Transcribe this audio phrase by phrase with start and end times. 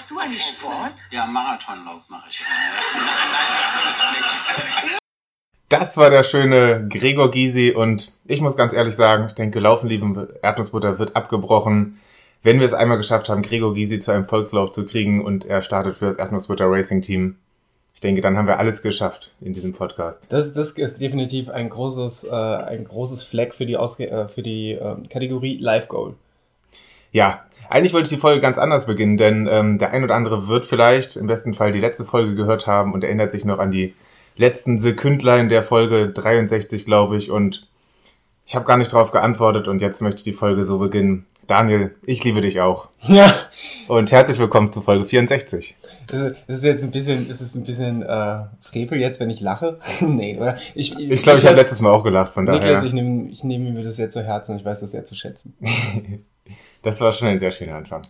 [0.00, 0.94] Machst du eigentlich Sport?
[1.10, 2.42] Ja, Marathonlauf mache ich.
[5.68, 9.88] Das war der schöne Gregor Gysi und ich muss ganz ehrlich sagen, ich denke, Laufen
[9.88, 12.00] lieben Erdnussbutter wird abgebrochen.
[12.42, 15.60] Wenn wir es einmal geschafft haben, Gregor Gysi zu einem Volkslauf zu kriegen und er
[15.60, 17.36] startet für das Erdnussbutter Racing Team,
[17.92, 20.26] ich denke, dann haben wir alles geschafft in diesem Podcast.
[20.30, 24.42] Das, das ist definitiv ein großes, äh, ein großes Fleck für die, Ausge äh, für
[24.42, 26.14] die äh, Kategorie Live Goal.
[27.12, 30.48] Ja, eigentlich wollte ich die Folge ganz anders beginnen, denn ähm, der ein oder andere
[30.48, 33.70] wird vielleicht im besten Fall die letzte Folge gehört haben und erinnert sich noch an
[33.70, 33.94] die
[34.36, 37.30] letzten Sekündlein der Folge 63, glaube ich.
[37.30, 37.68] Und
[38.44, 41.26] ich habe gar nicht darauf geantwortet und jetzt möchte ich die Folge so beginnen.
[41.46, 42.88] Daniel, ich liebe dich auch.
[43.02, 43.34] Ja.
[43.86, 45.76] Und herzlich willkommen zu Folge 64.
[46.08, 49.78] Das ist, jetzt ein bisschen, ist es ein bisschen äh, Frevel jetzt, wenn ich lache?
[50.00, 50.56] nee, oder?
[50.74, 52.60] Ich glaube, ich, glaub, ich habe letztes Mal auch gelacht, von daher.
[52.60, 55.04] Niklas, ich nehme ich nehm mir das sehr zu Herzen und ich weiß das sehr
[55.04, 55.54] zu schätzen.
[56.82, 58.02] das war schon ein sehr schöner Anfang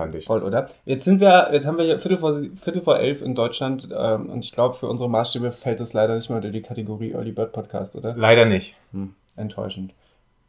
[0.00, 0.24] fand ich.
[0.24, 0.66] Voll, oder?
[0.86, 4.30] Jetzt sind wir, jetzt haben wir hier Viertel vor, Viertel vor elf in Deutschland ähm,
[4.30, 7.32] und ich glaube, für unsere Maßstäbe fällt das leider nicht mehr unter die Kategorie Early
[7.32, 8.14] Bird Podcast, oder?
[8.16, 8.76] Leider nicht.
[8.92, 9.92] Hm, enttäuschend.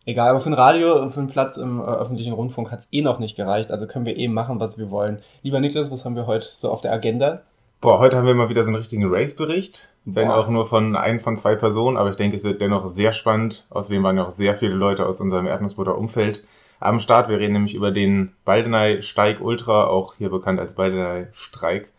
[0.05, 3.01] Egal, aber für ein Radio, für einen Platz im äh, öffentlichen Rundfunk hat es eh
[3.01, 3.71] noch nicht gereicht.
[3.71, 5.21] Also können wir eben machen, was wir wollen.
[5.43, 7.41] Lieber Niklas, was haben wir heute so auf der Agenda?
[7.81, 9.89] Boah, heute haben wir mal wieder so einen richtigen Race-Bericht.
[10.05, 10.37] Wenn Boah.
[10.37, 13.65] auch nur von ein von zwei Personen, aber ich denke, es wird dennoch sehr spannend.
[13.69, 16.43] Außerdem waren ja auch sehr viele Leute aus unserem Erdnussbutter-Umfeld
[16.81, 17.29] am Start.
[17.29, 21.89] Wir reden nämlich über den Baldenei Steig Ultra, auch hier bekannt als Baldenei Streik.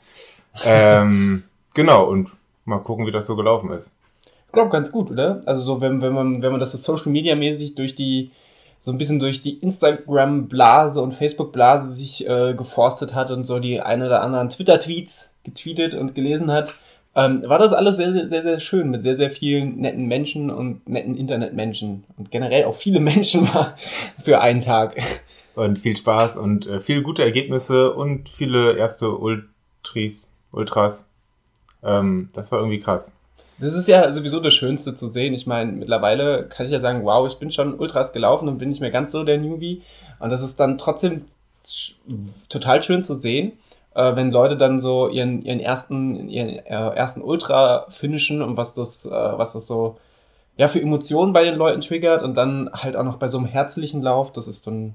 [0.64, 2.30] Ähm, genau, und
[2.66, 3.92] mal gucken, wie das so gelaufen ist.
[4.46, 5.40] Ich glaube, ganz gut, oder?
[5.46, 8.32] Also so, wenn, wenn man, wenn man das so Social Media mäßig durch die,
[8.78, 13.80] so ein bisschen durch die Instagram-Blase und Facebook-Blase sich äh, geforstet hat und so die
[13.80, 16.74] ein oder anderen Twitter-Tweets getweetet und gelesen hat,
[17.14, 20.50] ähm, war das alles sehr, sehr, sehr, sehr schön mit sehr, sehr vielen netten Menschen
[20.50, 23.76] und netten Internetmenschen und generell auch viele Menschen war
[24.22, 24.96] für einen Tag.
[25.54, 31.10] Und viel Spaß und äh, viele gute Ergebnisse und viele erste Ultris, Ultras.
[31.82, 33.12] Ähm, das war irgendwie krass.
[33.58, 35.34] Das ist ja sowieso das Schönste zu sehen.
[35.34, 38.70] Ich meine, mittlerweile kann ich ja sagen, wow, ich bin schon Ultras gelaufen und bin
[38.70, 39.82] nicht mehr ganz so der Newbie.
[40.18, 41.26] Und das ist dann trotzdem
[42.48, 43.52] total schön zu sehen
[43.94, 48.74] äh, wenn Leute dann so ihren, ihren ersten, ihren äh, ersten Ultra finishen und was
[48.74, 49.96] das, äh, was das so
[50.56, 53.46] ja, für Emotionen bei den Leuten triggert und dann halt auch noch bei so einem
[53.46, 54.94] herzlichen Lauf, das ist dann,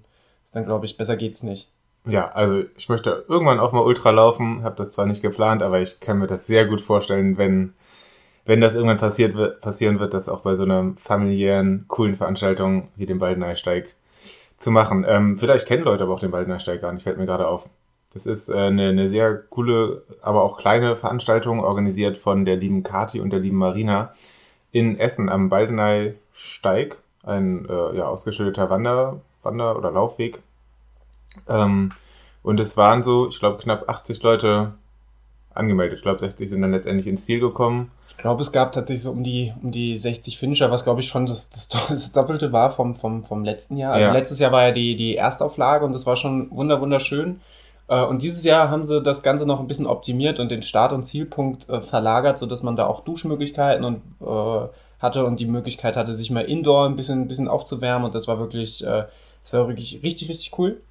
[0.53, 1.69] dann glaube ich, besser geht's nicht.
[2.05, 5.81] Ja, also ich möchte irgendwann auch mal Ultra laufen, habe das zwar nicht geplant, aber
[5.81, 7.73] ich kann mir das sehr gut vorstellen, wenn
[8.45, 13.05] wenn das irgendwann passiert passieren wird, das auch bei so einer familiären, coolen Veranstaltung wie
[13.05, 13.93] dem Baldenersteig
[14.57, 15.05] zu machen.
[15.07, 17.69] Ähm, vielleicht kennen Leute aber auch den Baldenersteig gar nicht, fällt mir gerade auf.
[18.17, 22.81] Das ist äh, eine, eine sehr coole, aber auch kleine Veranstaltung, organisiert von der lieben
[22.81, 24.13] Kati und der lieben Marina
[24.71, 30.39] in Essen am Baldeney Steig, ein äh, ja, ausgeschilderter Wander-, Wander oder Laufweg.
[31.47, 31.91] Ähm,
[32.41, 34.73] und es waren so, ich glaube, knapp 80 Leute
[35.53, 35.99] angemeldet.
[35.99, 37.91] Ich glaube, 60 sind dann letztendlich ins Ziel gekommen.
[38.09, 41.07] Ich glaube, es gab tatsächlich so um die, um die 60 Finisher, was glaube ich
[41.07, 43.93] schon das, das, das, Doppelte war vom, vom, vom letzten Jahr.
[43.93, 44.11] Also ja.
[44.11, 47.41] letztes Jahr war ja die, die Erstauflage und das war schon wunder, wunderschön.
[47.87, 50.93] Äh, und dieses Jahr haben sie das Ganze noch ein bisschen optimiert und den Start-
[50.93, 54.67] und Zielpunkt äh, verlagert, sodass man da auch Duschmöglichkeiten und, äh,
[54.99, 58.05] hatte und die Möglichkeit hatte, sich mal indoor ein bisschen, ein bisschen aufzuwärmen.
[58.05, 59.05] Und das war wirklich, äh,
[59.43, 60.81] das war wirklich richtig, richtig cool.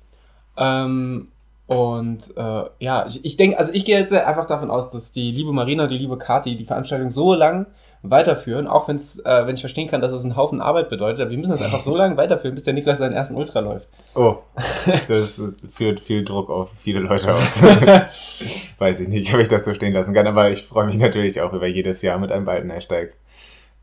[0.57, 1.29] Ähm,
[1.67, 5.33] und äh, ja, ich, ich denke, also ich gehe jetzt einfach davon aus, dass die
[5.33, 7.67] liebe Marina die liebe Kati die Veranstaltung so lang
[8.03, 11.31] weiterführen, auch wenn's, äh, wenn ich verstehen kann, dass es einen Haufen Arbeit bedeutet, aber
[11.31, 13.89] wir müssen das einfach so lange weiterführen, bis der Niklas seinen ersten Ultra läuft.
[14.15, 14.39] Oh,
[15.09, 15.41] das
[15.75, 17.63] führt viel Druck auf viele Leute aus.
[18.79, 21.41] Weiß ich nicht, ob ich das so stehen lassen kann, aber ich freue mich natürlich
[21.41, 23.15] auch über jedes Jahr mit einem balden Hashtag.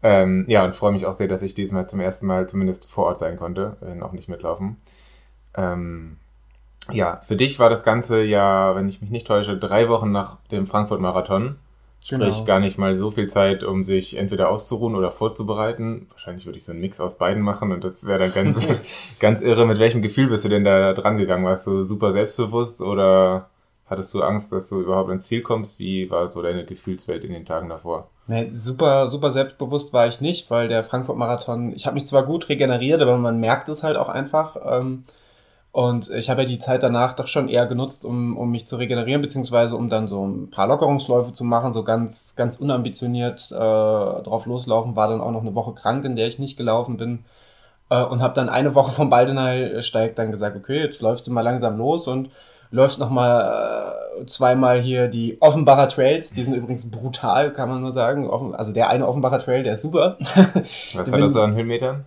[0.02, 3.06] Ähm, ja, und freue mich auch sehr, dass ich diesmal zum ersten Mal zumindest vor
[3.06, 4.78] Ort sein konnte, äh, noch nicht mitlaufen.
[5.56, 6.18] Ähm,
[6.92, 10.38] ja, für dich war das Ganze ja, wenn ich mich nicht täusche, drei Wochen nach
[10.52, 11.56] dem Frankfurt-Marathon.
[12.06, 12.44] Sprich, genau.
[12.44, 16.08] gar nicht mal so viel Zeit, um sich entweder auszuruhen oder vorzubereiten.
[16.10, 18.68] Wahrscheinlich würde ich so einen Mix aus beiden machen und das wäre dann ganz,
[19.20, 19.66] ganz irre.
[19.66, 21.46] Mit welchem Gefühl bist du denn da dran gegangen?
[21.46, 23.50] Warst du super selbstbewusst oder
[23.86, 25.80] hattest du Angst, dass du überhaupt ins Ziel kommst?
[25.80, 28.10] Wie war so deine Gefühlswelt in den Tagen davor?
[28.28, 32.50] Nee, super, super selbstbewusst war ich nicht, weil der Frankfurt-Marathon, ich habe mich zwar gut
[32.50, 34.58] regeneriert, aber man merkt es halt auch einfach.
[34.66, 35.06] Ähm,
[35.74, 38.76] und ich habe ja die Zeit danach doch schon eher genutzt, um, um mich zu
[38.76, 43.56] regenerieren, beziehungsweise um dann so ein paar Lockerungsläufe zu machen, so ganz, ganz unambitioniert äh,
[43.56, 44.96] drauf loslaufen.
[44.96, 47.26] War dann auch noch eine Woche krank, in der ich nicht gelaufen bin.
[47.90, 51.32] Äh, und habe dann eine Woche vom Baldenei steigt dann gesagt, okay, jetzt läufst du
[51.32, 52.30] mal langsam los und
[52.70, 56.34] läufst nochmal äh, zweimal hier die Offenbacher Trails.
[56.34, 58.30] Die sind übrigens brutal, kann man nur sagen.
[58.54, 60.18] Also der eine Offenbacher Trail, der ist super.
[60.20, 62.06] Was hat er so an Höhenmetern?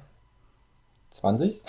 [1.16, 1.60] 20.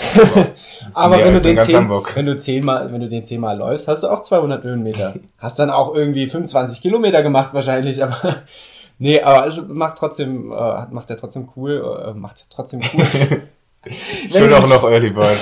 [0.94, 4.08] Aber wenn du, den zehn, wenn, du zehnmal, wenn du den zehnmal läufst, hast du
[4.10, 5.16] auch 200 Höhenmeter.
[5.38, 8.38] Hast dann auch irgendwie 25 Kilometer gemacht wahrscheinlich, aber
[9.00, 13.42] nee, aber es macht trotzdem, äh, macht er trotzdem cool, äh, macht trotzdem cool.
[14.30, 15.38] Schon auch noch Early Bird.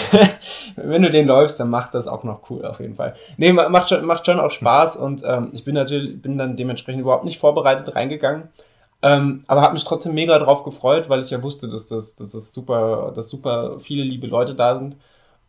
[0.76, 3.16] wenn du den läufst, dann macht das auch noch cool auf jeden Fall.
[3.38, 7.02] Nee, macht schon, macht schon auch Spaß und ähm, ich bin natürlich, bin dann dementsprechend
[7.02, 8.50] überhaupt nicht vorbereitet reingegangen.
[9.06, 12.32] Ähm, aber habe mich trotzdem mega drauf gefreut, weil ich ja wusste, dass das, dass
[12.32, 14.96] das super, dass super viele liebe Leute da sind.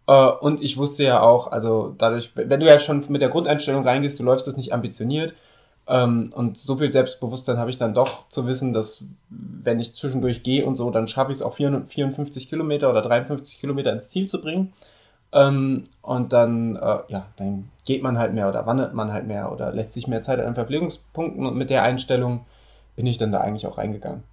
[0.06, 3.82] Äh, und ich wusste ja auch, also dadurch, wenn du ja schon mit der Grundeinstellung
[3.82, 5.32] reingehst, du läufst das nicht ambitioniert.
[5.88, 10.42] Ähm, und so viel Selbstbewusstsein habe ich dann doch zu wissen, dass wenn ich zwischendurch
[10.42, 14.28] gehe und so, dann schaffe ich es auch 54 Kilometer oder 53 Kilometer ins Ziel
[14.28, 14.74] zu bringen.
[15.32, 19.50] Ähm, und dann, äh, ja, dann geht man halt mehr oder wandert man halt mehr
[19.50, 22.44] oder lässt sich mehr Zeit an Verpflegungspunkten und mit der Einstellung
[22.96, 24.24] bin ich dann da eigentlich auch reingegangen.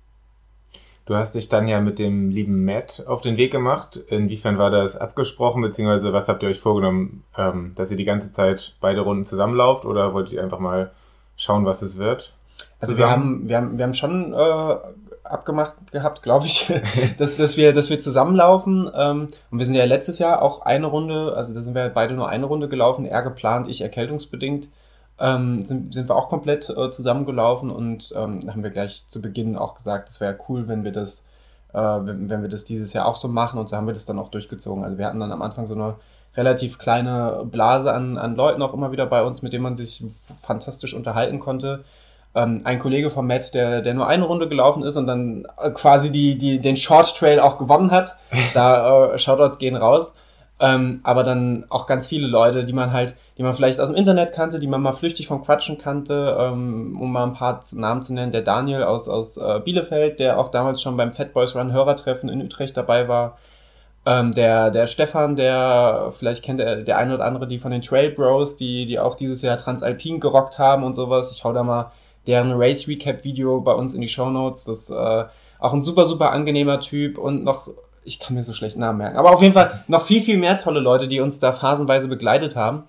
[1.06, 3.98] Du hast dich dann ja mit dem lieben Matt auf den Weg gemacht.
[4.08, 8.32] Inwiefern war das abgesprochen, beziehungsweise was habt ihr euch vorgenommen, ähm, dass ihr die ganze
[8.32, 10.92] Zeit beide Runden zusammenlauft oder wolltet ihr einfach mal
[11.36, 12.34] schauen, was es wird?
[12.80, 14.76] Also wir haben, wir haben, wir haben schon äh,
[15.24, 16.72] abgemacht gehabt, glaube ich,
[17.18, 18.90] dass, dass, wir, dass wir zusammenlaufen.
[18.96, 22.14] Ähm, und wir sind ja letztes Jahr auch eine Runde, also da sind wir beide
[22.14, 24.70] nur eine Runde gelaufen, er geplant, ich erkältungsbedingt
[25.20, 29.58] ähm, sind, sind wir auch komplett äh, zusammengelaufen und ähm, haben wir gleich zu Beginn
[29.58, 31.24] auch gesagt, es wäre cool, wenn wir das,
[31.74, 34.06] äh, wenn, wenn wir das dieses Jahr auch so machen und so haben wir das
[34.06, 34.84] dann auch durchgezogen.
[34.84, 35.96] Also wir hatten dann am Anfang so eine
[36.36, 40.04] relativ kleine Blase an, an Leuten auch immer wieder bei uns, mit denen man sich
[40.42, 41.84] fantastisch unterhalten konnte.
[42.36, 45.70] Ähm, ein Kollege von Matt, der, der nur eine Runde gelaufen ist und dann äh,
[45.70, 48.18] quasi die, die, den Short Trail auch gewonnen hat.
[48.54, 50.16] Da äh, Shoutouts gehen raus.
[50.60, 53.96] Ähm, aber dann auch ganz viele Leute, die man halt, die man vielleicht aus dem
[53.96, 58.04] Internet kannte, die man mal flüchtig vom Quatschen kannte, ähm, um mal ein paar Namen
[58.04, 58.32] zu nennen.
[58.32, 62.30] Der Daniel aus, aus äh, Bielefeld, der auch damals schon beim Fat Boys Run Hörertreffen
[62.30, 63.38] in Utrecht dabei war.
[64.06, 67.82] Ähm, der, der Stefan, der, vielleicht kennt der, der eine oder andere, die von den
[67.82, 71.32] Trail Bros, die, die auch dieses Jahr Transalpin gerockt haben und sowas.
[71.32, 71.92] Ich hau da mal
[72.28, 74.66] deren Race Recap Video bei uns in die Show Notes.
[74.66, 75.24] Das ist äh,
[75.60, 77.70] auch ein super, super angenehmer Typ und noch
[78.06, 79.18] ich kann mir so schlecht Namen merken.
[79.18, 82.56] Aber auf jeden Fall noch viel, viel mehr tolle Leute, die uns da phasenweise begleitet
[82.56, 82.84] haben.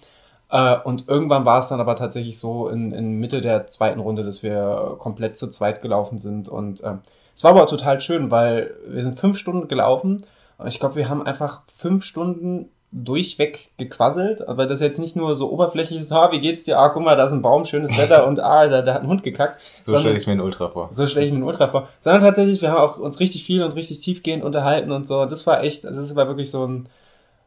[0.50, 4.25] Äh, und irgendwann war es dann aber tatsächlich so in, in Mitte der zweiten Runde,
[4.25, 6.49] dass wir komplett zu zweit gelaufen sind.
[6.49, 6.94] Und äh,
[7.35, 10.26] es war aber total schön, weil wir sind fünf Stunden gelaufen.
[10.58, 15.35] Und ich glaube, wir haben einfach fünf Stunden durchweg gequasselt, aber das jetzt nicht nur
[15.35, 16.79] so oberflächlich ist, ah, wie geht's dir?
[16.79, 19.08] Ah, guck mal, da ist ein Baum, schönes Wetter und ah, da, da hat ein
[19.08, 19.61] Hund gekackt.
[19.82, 20.91] So stelle ich mir einen Ultra vor.
[20.93, 21.88] So stelle ich mir einen Ultra vor.
[22.00, 25.25] Sondern tatsächlich, wir haben auch uns richtig viel und richtig tiefgehend unterhalten und so.
[25.26, 26.88] Das war echt, das war wirklich so ein,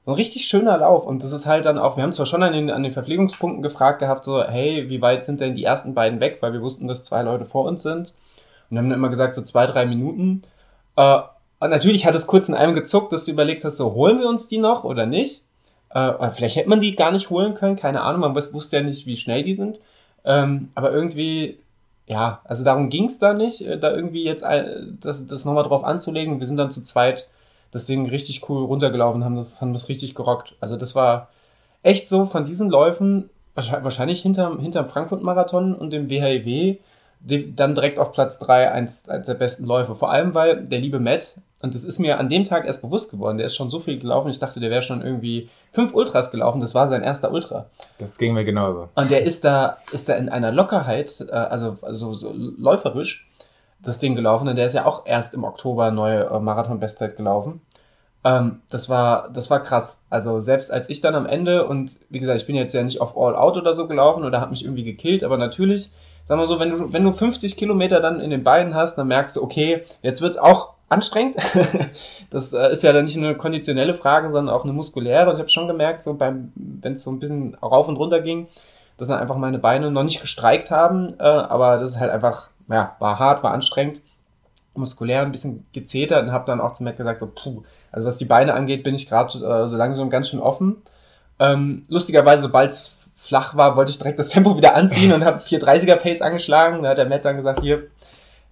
[0.08, 1.06] ein richtig schöner Lauf.
[1.06, 3.62] Und das ist halt dann auch, wir haben zwar schon an den, an den Verpflegungspunkten
[3.62, 6.38] gefragt gehabt, so, hey, wie weit sind denn die ersten beiden weg?
[6.42, 8.14] Weil wir wussten, dass zwei Leute vor uns sind.
[8.70, 10.44] Und haben dann immer gesagt, so zwei, drei Minuten.
[10.96, 11.20] Äh,
[11.60, 14.30] und natürlich hat es kurz in einem gezuckt, dass du überlegt hast, so holen wir
[14.30, 15.44] uns die noch oder nicht?
[15.90, 19.08] Äh, vielleicht hätte man die gar nicht holen können, keine Ahnung, man wusste ja nicht,
[19.08, 19.80] wie schnell die sind.
[20.24, 21.60] Ähm, aber irgendwie,
[22.06, 25.84] ja, also darum ging es da nicht, äh, da irgendwie jetzt das, das nochmal drauf
[25.84, 26.40] anzulegen.
[26.40, 27.30] Wir sind dann zu zweit
[27.72, 30.56] das Ding richtig cool runtergelaufen, haben das, haben das richtig gerockt.
[30.60, 31.30] Also das war
[31.84, 36.78] echt so von diesen Läufen, wahrscheinlich hinterm, hinterm Frankfurt-Marathon und dem WHEW,
[37.20, 39.96] dann direkt auf Platz 3 eins, eins der besten Läufe.
[39.96, 43.10] Vor allem, weil der liebe Matt, und das ist mir an dem Tag erst bewusst
[43.10, 46.30] geworden, der ist schon so viel gelaufen, ich dachte, der wäre schon irgendwie fünf Ultras
[46.30, 47.66] gelaufen, das war sein erster Ultra.
[47.98, 48.90] Das ging mir genauso.
[48.94, 53.27] Und der ist da, ist da in einer Lockerheit, also, also so läuferisch,
[53.82, 57.62] das Ding gelaufen, und der ist ja auch erst im Oktober neue äh, Marathon-Bestzeit gelaufen.
[58.24, 60.04] Ähm, das war, das war krass.
[60.10, 63.02] Also selbst als ich dann am Ende, und wie gesagt, ich bin jetzt ja nicht
[63.02, 65.92] auf All Out oder so gelaufen oder habe mich irgendwie gekillt, aber natürlich
[66.28, 69.08] sag mal so, wenn du, wenn du 50 Kilometer dann in den Beinen hast, dann
[69.08, 71.38] merkst du, okay, jetzt wird's auch anstrengend.
[72.30, 75.30] das äh, ist ja dann nicht nur eine konditionelle Frage, sondern auch eine muskuläre.
[75.30, 76.52] Und ich habe schon gemerkt, so wenn
[76.84, 78.48] es so ein bisschen rauf und runter ging,
[78.98, 82.50] dass dann einfach meine Beine noch nicht gestreikt haben, äh, aber das ist halt einfach,
[82.70, 84.02] ja, war hart, war anstrengend,
[84.74, 88.18] muskulär ein bisschen gezetert und habe dann auch zu Matt gesagt, so, puh, also was
[88.18, 90.78] die Beine angeht, bin ich gerade äh, so langsam ganz schön offen.
[91.40, 95.40] Ähm, lustigerweise, sobald es flach war, wollte ich direkt das Tempo wieder anziehen und habe
[95.40, 96.84] 430er Pace angeschlagen.
[96.84, 97.88] Da hat der Matt dann gesagt, hier,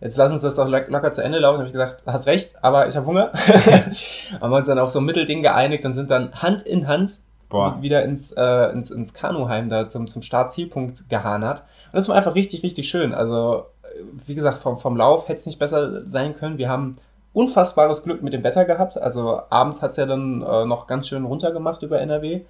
[0.02, 1.56] jetzt lass uns das doch locker zu Ende laufen.
[1.56, 3.32] Da habe ich gesagt, hast recht, aber ich habe Hunger.
[4.42, 7.20] haben wir uns dann auf so ein Mittelding geeinigt und sind dann Hand in Hand
[7.50, 7.78] Boah.
[7.82, 11.60] wieder ins, äh, ins, ins Kanuheim da zum, zum Startzielpunkt gehanert.
[11.60, 13.14] Und das war einfach richtig, richtig schön.
[13.14, 13.68] Also,
[14.26, 16.58] wie gesagt, vom, vom Lauf hätte es nicht besser sein können.
[16.58, 16.98] Wir haben
[17.34, 18.98] unfassbares Glück mit dem Wetter gehabt.
[18.98, 22.42] Also abends hat es ja dann äh, noch ganz schön runtergemacht über NRW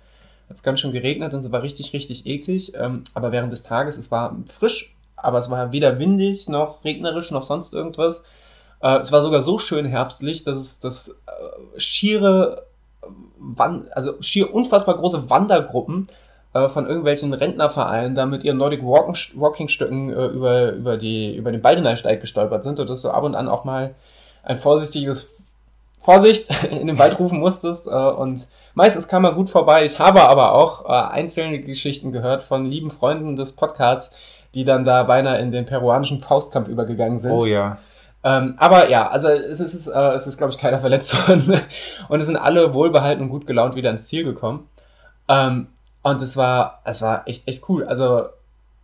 [0.49, 2.73] hat es ganz schön geregnet und es war richtig, richtig eklig.
[2.75, 7.31] Ähm, aber während des Tages, es war frisch, aber es war weder windig noch regnerisch
[7.31, 8.23] noch sonst irgendwas.
[8.81, 12.67] Äh, es war sogar so schön herbstlich, dass es das äh, schiere
[13.91, 16.07] also schier unfassbar große Wandergruppen
[16.55, 21.62] äh, von irgendwelchen Rentnervereinen da mit ihren Nordic Walking-Stücken äh, über, über, die, über den
[21.62, 23.93] Baldeneysteig gestolpert sind und dass du ab und an auch mal
[24.41, 25.35] ein vorsichtiges
[26.00, 27.88] Vorsicht in den Wald rufen musstest.
[27.88, 29.83] Äh, und meistens kam man gut vorbei.
[29.83, 34.15] Ich habe aber auch äh, einzelne Geschichten gehört von lieben Freunden des Podcasts,
[34.53, 37.33] die dann da beinahe in den peruanischen Faustkampf übergegangen sind.
[37.33, 37.79] Oh ja.
[38.24, 41.59] Ähm, aber ja, also es ist, äh, es ist glaube ich, keiner verletzt worden.
[42.07, 44.69] und es sind alle wohlbehalten und gut gelaunt wieder ins Ziel gekommen.
[45.27, 45.67] Ähm,
[46.05, 47.83] und es war, es war echt, echt cool.
[47.83, 48.27] Also,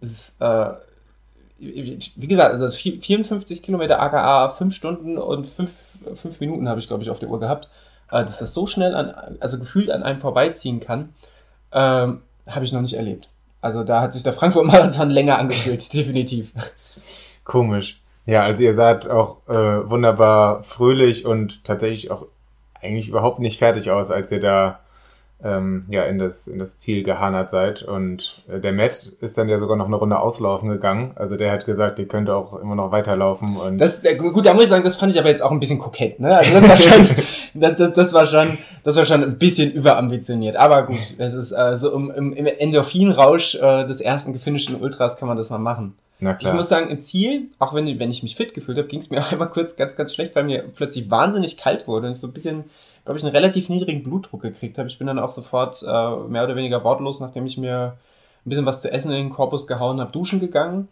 [0.01, 0.69] es äh,
[1.59, 5.71] wie gesagt, also ist 54 Kilometer AKA, 5 Stunden und 5,
[6.15, 7.69] 5 Minuten habe ich, glaube ich, auf der Uhr gehabt.
[8.09, 11.13] Äh, dass das so schnell an, also gefühlt an einem vorbeiziehen kann,
[11.71, 13.29] ähm, habe ich noch nicht erlebt.
[13.61, 16.51] Also da hat sich der Frankfurt-Marathon länger angefühlt, definitiv.
[17.43, 18.01] Komisch.
[18.25, 22.25] Ja, also ihr seid auch äh, wunderbar fröhlich und tatsächlich auch
[22.81, 24.79] eigentlich überhaupt nicht fertig aus, als ihr da
[25.43, 27.83] ähm, ja, in, das, in das Ziel gehanert seid.
[27.83, 31.11] Und äh, der Matt ist dann ja sogar noch eine Runde auslaufen gegangen.
[31.15, 33.57] Also der hat gesagt, ihr könnt auch immer noch weiterlaufen.
[33.57, 35.59] Und das, äh, gut, da muss ich sagen, das fand ich aber jetzt auch ein
[35.59, 36.19] bisschen kokett.
[36.19, 36.37] Ne?
[36.37, 37.07] Also das war schon,
[37.53, 40.55] das, das, das, war schon, das war schon ein bisschen überambitioniert.
[40.55, 45.17] Aber gut, es ist äh, so im, im, im Endorphinrausch äh, des ersten gefinischten Ultras
[45.17, 45.95] kann man das mal machen.
[46.21, 46.53] Na klar.
[46.53, 49.09] Ich muss sagen, im Ziel, auch wenn, wenn ich mich fit gefühlt habe, ging es
[49.09, 52.19] mir auch einmal kurz ganz, ganz schlecht, weil mir plötzlich wahnsinnig kalt wurde und ich
[52.19, 52.65] so ein bisschen,
[53.03, 54.87] glaube ich, einen relativ niedrigen Blutdruck gekriegt habe.
[54.87, 57.97] Ich bin dann auch sofort äh, mehr oder weniger wortlos, nachdem ich mir
[58.45, 60.87] ein bisschen was zu essen in den Korpus gehauen habe, duschen gegangen.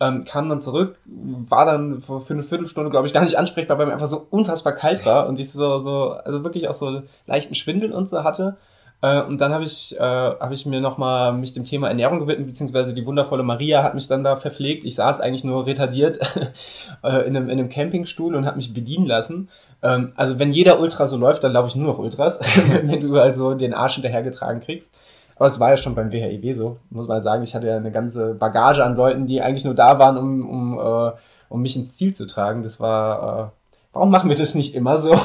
[0.00, 3.86] Ähm, kam dann zurück, war dann für, eine Viertelstunde, glaube ich, gar nicht ansprechbar, weil
[3.86, 7.54] mir einfach so unfassbar kalt war und ich so, so, also wirklich auch so leichten
[7.54, 8.56] Schwindel und so hatte.
[9.04, 12.48] Äh, und dann habe ich, äh, hab ich mir nochmal mich dem Thema Ernährung gewidmet,
[12.48, 14.84] beziehungsweise die wundervolle Maria hat mich dann da verpflegt.
[14.84, 16.18] Ich saß eigentlich nur retardiert
[17.02, 19.50] äh, in, einem, in einem Campingstuhl und habe mich bedienen lassen.
[19.84, 23.06] Ähm, also wenn jeder Ultra so läuft, dann laufe ich nur noch Ultras, wenn du
[23.06, 24.90] überall so den Arsch hinterhergetragen kriegst.
[25.36, 27.42] Aber es war ja schon beim WHIW so, muss man sagen.
[27.42, 30.78] Ich hatte ja eine ganze Bagage an Leuten, die eigentlich nur da waren, um, um,
[30.78, 31.12] äh,
[31.48, 32.62] um mich ins Ziel zu tragen.
[32.62, 33.64] Das war äh,
[33.94, 35.18] warum machen wir das nicht immer so?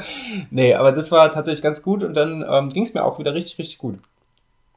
[0.50, 3.32] nee, aber das war tatsächlich ganz gut und dann ähm, ging es mir auch wieder
[3.32, 3.98] richtig, richtig gut.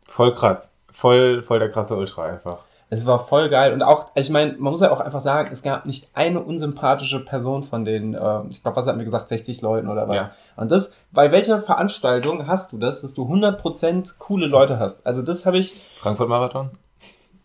[0.08, 0.72] Voll krass.
[0.92, 2.60] Voll, voll der krasse Ultra einfach.
[2.92, 5.62] Es war voll geil und auch, ich meine, man muss ja auch einfach sagen, es
[5.62, 9.62] gab nicht eine unsympathische Person von den, äh, ich glaube, was hatten wir gesagt, 60
[9.62, 10.16] Leuten oder was.
[10.16, 10.32] Ja.
[10.56, 15.06] Und das, bei welcher Veranstaltung hast du das, dass du 100% coole Leute hast?
[15.06, 15.86] Also das habe ich...
[16.00, 16.72] Frankfurt Marathon?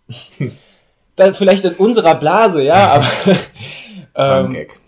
[1.17, 2.95] dann vielleicht in unserer Blase, ja,
[4.15, 4.47] aber...
[4.47, 4.81] ähm, Gag.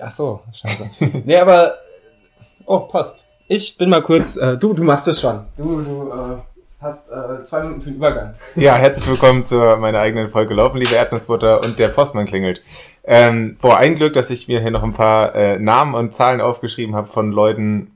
[0.00, 0.90] Ach so, scheiße.
[1.24, 1.74] nee, aber.
[2.66, 3.24] Oh, passt.
[3.48, 4.36] Ich bin mal kurz.
[4.36, 5.44] Äh, du, du machst es schon.
[5.56, 6.51] Du, du äh,
[6.82, 8.34] hast äh, zwei Minuten für den Übergang.
[8.56, 12.60] Ja, herzlich willkommen zu meiner eigenen Folge Laufen, liebe Erdnussbutter und der Postmann klingelt.
[13.04, 16.40] Ähm, boah, ein Glück, dass ich mir hier noch ein paar äh, Namen und Zahlen
[16.40, 17.92] aufgeschrieben habe von Leuten,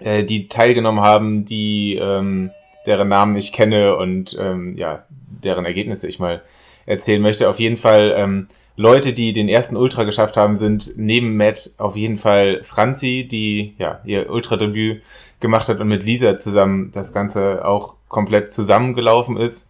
[0.00, 2.50] äh, die teilgenommen haben, die ähm,
[2.86, 6.42] deren Namen ich kenne und ähm, ja, deren Ergebnisse ich mal
[6.86, 7.48] erzählen möchte.
[7.48, 8.12] Auf jeden Fall.
[8.16, 13.28] Ähm, Leute, die den ersten Ultra geschafft haben, sind neben Matt auf jeden Fall Franzi,
[13.30, 15.00] die ja ihr Ultra-Debüt
[15.38, 19.68] gemacht hat und mit Lisa zusammen das Ganze auch komplett zusammengelaufen ist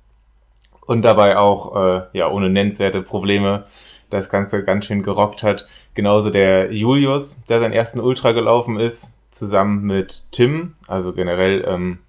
[0.87, 3.65] und dabei auch äh, ja ohne nennenswerte Probleme
[4.11, 5.67] das Ganze ganz schön gerockt hat.
[5.95, 10.75] Genauso der Julius, der seinen ersten Ultra gelaufen ist, zusammen mit Tim.
[10.87, 12.01] Also generell ähm,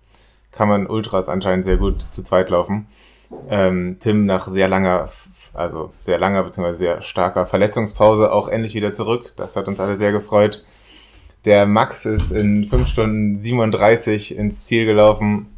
[0.51, 2.87] kann man Ultras anscheinend sehr gut zu zweit laufen.
[3.49, 5.07] Ähm, Tim nach sehr langer
[5.53, 6.73] also sehr langer bzw.
[6.73, 9.31] sehr starker Verletzungspause auch endlich wieder zurück.
[9.37, 10.65] Das hat uns alle sehr gefreut.
[11.45, 15.54] Der Max ist in 5 Stunden 37 ins Ziel gelaufen,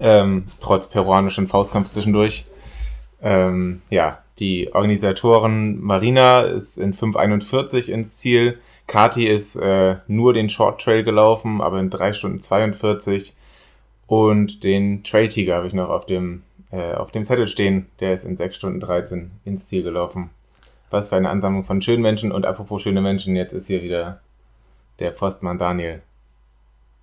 [0.00, 2.46] ähm, trotz peruanischen Faustkampf zwischendurch.
[3.22, 8.58] Ähm, ja, die Organisatoren Marina ist in 5,41 ins Ziel.
[8.86, 13.34] Kati ist äh, nur den Short Trail gelaufen, aber in 3 Stunden 42.
[14.06, 17.86] Und den Trail Tiger habe ich noch auf dem äh, auf dem Zettel stehen.
[18.00, 20.30] Der ist in 6 Stunden 13 ins Ziel gelaufen.
[20.90, 22.32] Was für eine Ansammlung von schönen Menschen.
[22.32, 24.20] Und apropos schöne Menschen, jetzt ist hier wieder
[24.98, 26.02] der Postmann Daniel.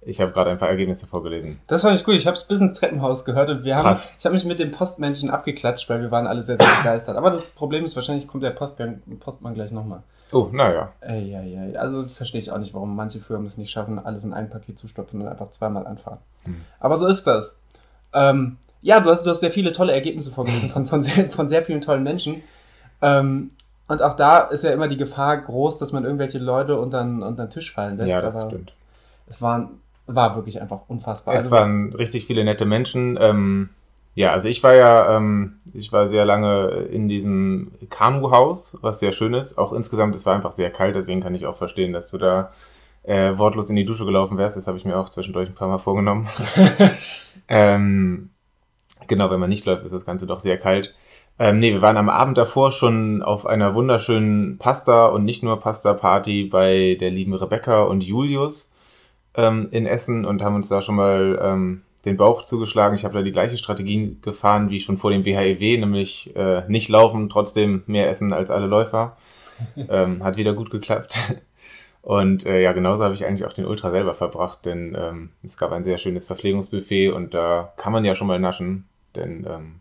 [0.05, 1.59] Ich habe gerade ein paar Ergebnisse vorgelesen.
[1.67, 2.15] Das fand ich gut.
[2.15, 4.09] Ich habe es bis ins Treppenhaus gehört und wir haben, Krass.
[4.17, 7.17] ich habe mich mit dem Postmenschen abgeklatscht, weil wir waren alle sehr, sehr begeistert.
[7.17, 10.03] Aber das Problem ist, wahrscheinlich kommt der Postmann, Postmann gleich nochmal.
[10.31, 10.91] Oh, naja.
[11.01, 11.79] Ey, ja, ja.
[11.79, 14.79] Also verstehe ich auch nicht, warum manche Firmen es nicht schaffen, alles in ein Paket
[14.79, 16.19] zu stopfen und einfach zweimal anfahren.
[16.45, 16.61] Hm.
[16.79, 17.59] Aber so ist das.
[18.13, 21.47] Ähm, ja, du hast, du hast sehr viele tolle Ergebnisse vorgelesen von, von, sehr, von
[21.47, 22.43] sehr vielen tollen Menschen.
[23.01, 23.51] Ähm,
[23.87, 27.45] und auch da ist ja immer die Gefahr groß, dass man irgendwelche Leute unter, unter
[27.45, 28.09] den Tisch fallen lässt.
[28.09, 28.73] Ja, das Aber stimmt.
[29.27, 31.35] Es waren, war wirklich einfach unfassbar.
[31.35, 33.17] Es also, waren richtig viele nette Menschen.
[33.19, 33.69] Ähm,
[34.15, 39.11] ja, also ich war ja, ähm, ich war sehr lange in diesem Kanuhaus, was sehr
[39.11, 39.57] schön ist.
[39.57, 42.51] Auch insgesamt, es war einfach sehr kalt, deswegen kann ich auch verstehen, dass du da
[43.03, 44.57] äh, wortlos in die Dusche gelaufen wärst.
[44.57, 46.27] Das habe ich mir auch zwischendurch ein paar Mal vorgenommen.
[47.47, 48.29] ähm,
[49.07, 50.93] genau, wenn man nicht läuft, ist das Ganze doch sehr kalt.
[51.39, 55.59] Ähm, nee, wir waren am Abend davor schon auf einer wunderschönen Pasta und nicht nur
[55.59, 58.71] Pasta-Party bei der lieben Rebecca und Julius
[59.35, 62.95] ähm, in Essen und haben uns da schon mal ähm, den Bauch zugeschlagen.
[62.95, 66.63] Ich habe da die gleiche Strategie gefahren wie schon vor dem WHEW, e nämlich äh,
[66.67, 69.17] nicht laufen, trotzdem mehr essen als alle Läufer.
[69.75, 71.19] ähm, hat wieder gut geklappt.
[72.01, 75.55] Und äh, ja, genauso habe ich eigentlich auch den Ultra selber verbracht, denn ähm, es
[75.55, 78.85] gab ein sehr schönes Verpflegungsbuffet und da kann man ja schon mal naschen,
[79.15, 79.75] denn ähm,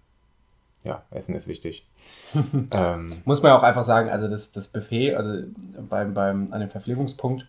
[0.85, 1.85] ja, Essen ist wichtig.
[2.71, 5.43] ähm, Muss man ja auch einfach sagen, also das, das Buffet, also
[5.89, 7.47] beim, beim, an dem Verpflegungspunkt,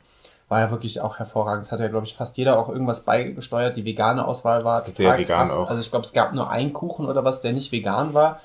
[0.54, 1.66] war ja wirklich auch hervorragend.
[1.66, 3.76] Es hat ja, glaube ich, fast jeder auch irgendwas beigesteuert.
[3.76, 5.58] Die vegane Auswahl war sehr vegan krass.
[5.58, 5.68] auch.
[5.68, 8.40] Also ich glaube, es gab nur einen Kuchen oder was, der nicht vegan war.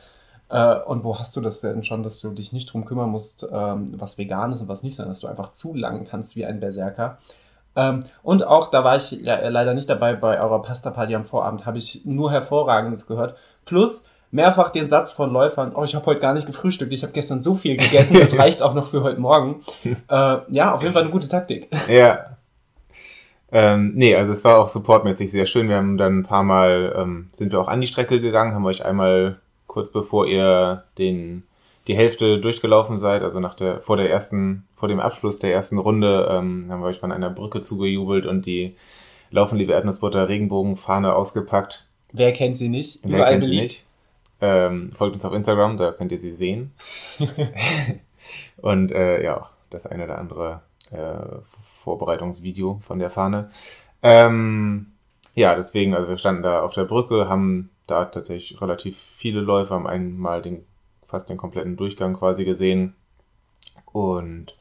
[0.48, 3.46] Äh, und wo hast du das denn schon, dass du dich nicht drum kümmern musst,
[3.52, 6.60] ähm, was vegan ist und was nicht, sondern dass du einfach zulangen kannst wie ein
[6.60, 7.18] Berserker.
[7.76, 11.76] Ähm, und auch, da war ich leider nicht dabei bei eurer Pasta-Party am Vorabend, habe
[11.76, 13.36] ich nur Hervorragendes gehört.
[13.66, 17.12] Plus, mehrfach den Satz von Läufern, oh, ich habe heute gar nicht gefrühstückt, ich habe
[17.12, 19.62] gestern so viel gegessen, das reicht auch noch für heute Morgen.
[20.10, 21.68] Äh, ja, auf jeden Fall eine gute Taktik.
[21.88, 22.36] Ja.
[23.50, 25.68] Ähm, nee, also es war auch supportmäßig sehr schön.
[25.68, 28.66] Wir haben dann ein paar Mal, ähm, sind wir auch an die Strecke gegangen, haben
[28.66, 31.44] euch einmal kurz bevor ihr den,
[31.86, 35.78] die Hälfte durchgelaufen seid, also nach der, vor der ersten, vor dem Abschluss der ersten
[35.78, 38.76] Runde, ähm, haben wir euch von einer Brücke zugejubelt und die
[39.30, 41.86] Laufen, liebe Erdnussbutter Regenbogenfahne ausgepackt.
[42.12, 43.00] Wer kennt sie nicht?
[43.02, 43.54] Wer kennt beliebt.
[43.54, 43.87] sie nicht?
[44.40, 46.72] Ähm, folgt uns auf Instagram, da könnt ihr sie sehen.
[48.56, 53.50] und äh, ja, das eine oder andere äh, Vorbereitungsvideo von der Fahne.
[54.02, 54.92] Ähm,
[55.34, 59.74] ja, deswegen, also wir standen da auf der Brücke, haben da tatsächlich relativ viele Läufer,
[59.74, 60.64] haben einmal den,
[61.04, 62.94] fast den kompletten Durchgang quasi gesehen.
[63.92, 64.54] Und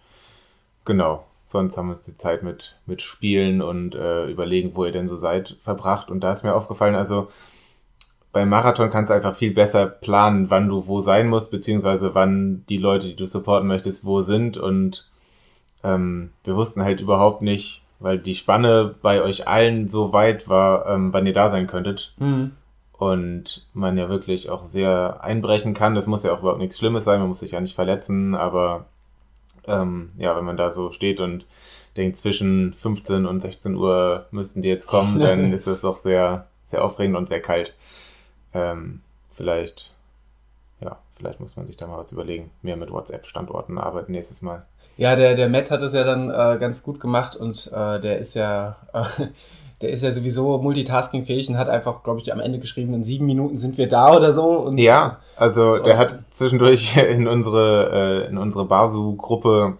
[0.85, 4.91] genau, sonst haben wir uns die Zeit mit, mit Spielen und äh, überlegen, wo ihr
[4.91, 6.09] denn so seid, verbracht.
[6.09, 7.29] Und da ist mir aufgefallen, also
[8.37, 12.63] beim Marathon kannst du einfach viel besser planen, wann du wo sein musst, beziehungsweise wann
[12.69, 14.57] die Leute, die du supporten möchtest, wo sind.
[14.57, 15.09] Und
[15.83, 20.85] ähm, wir wussten halt überhaupt nicht, weil die Spanne bei euch allen so weit war,
[20.85, 22.13] ähm, wann ihr da sein könntet.
[22.19, 22.51] Mhm.
[22.91, 25.95] Und man ja wirklich auch sehr einbrechen kann.
[25.95, 28.85] Das muss ja auch überhaupt nichts Schlimmes sein, man muss sich ja nicht verletzen, aber
[29.65, 31.47] ähm, ja, wenn man da so steht und
[31.95, 36.45] denkt, zwischen 15 und 16 Uhr müssten die jetzt kommen, dann ist das doch sehr,
[36.65, 37.73] sehr aufregend und sehr kalt.
[38.53, 39.01] Ähm,
[39.33, 39.91] vielleicht,
[40.81, 42.51] ja, vielleicht muss man sich da mal was überlegen.
[42.61, 44.65] Mehr mit WhatsApp-Standorten arbeiten nächstes Mal.
[44.97, 48.17] Ja, der, der Matt hat es ja dann äh, ganz gut gemacht und äh, der
[48.17, 49.27] ist ja, äh,
[49.81, 53.27] der ist ja sowieso multitaskingfähig und hat einfach, glaube ich, am Ende geschrieben, in sieben
[53.27, 54.49] Minuten sind wir da oder so.
[54.57, 59.77] Und, ja, also der hat zwischendurch in unsere, äh, in unsere Basu-Gruppe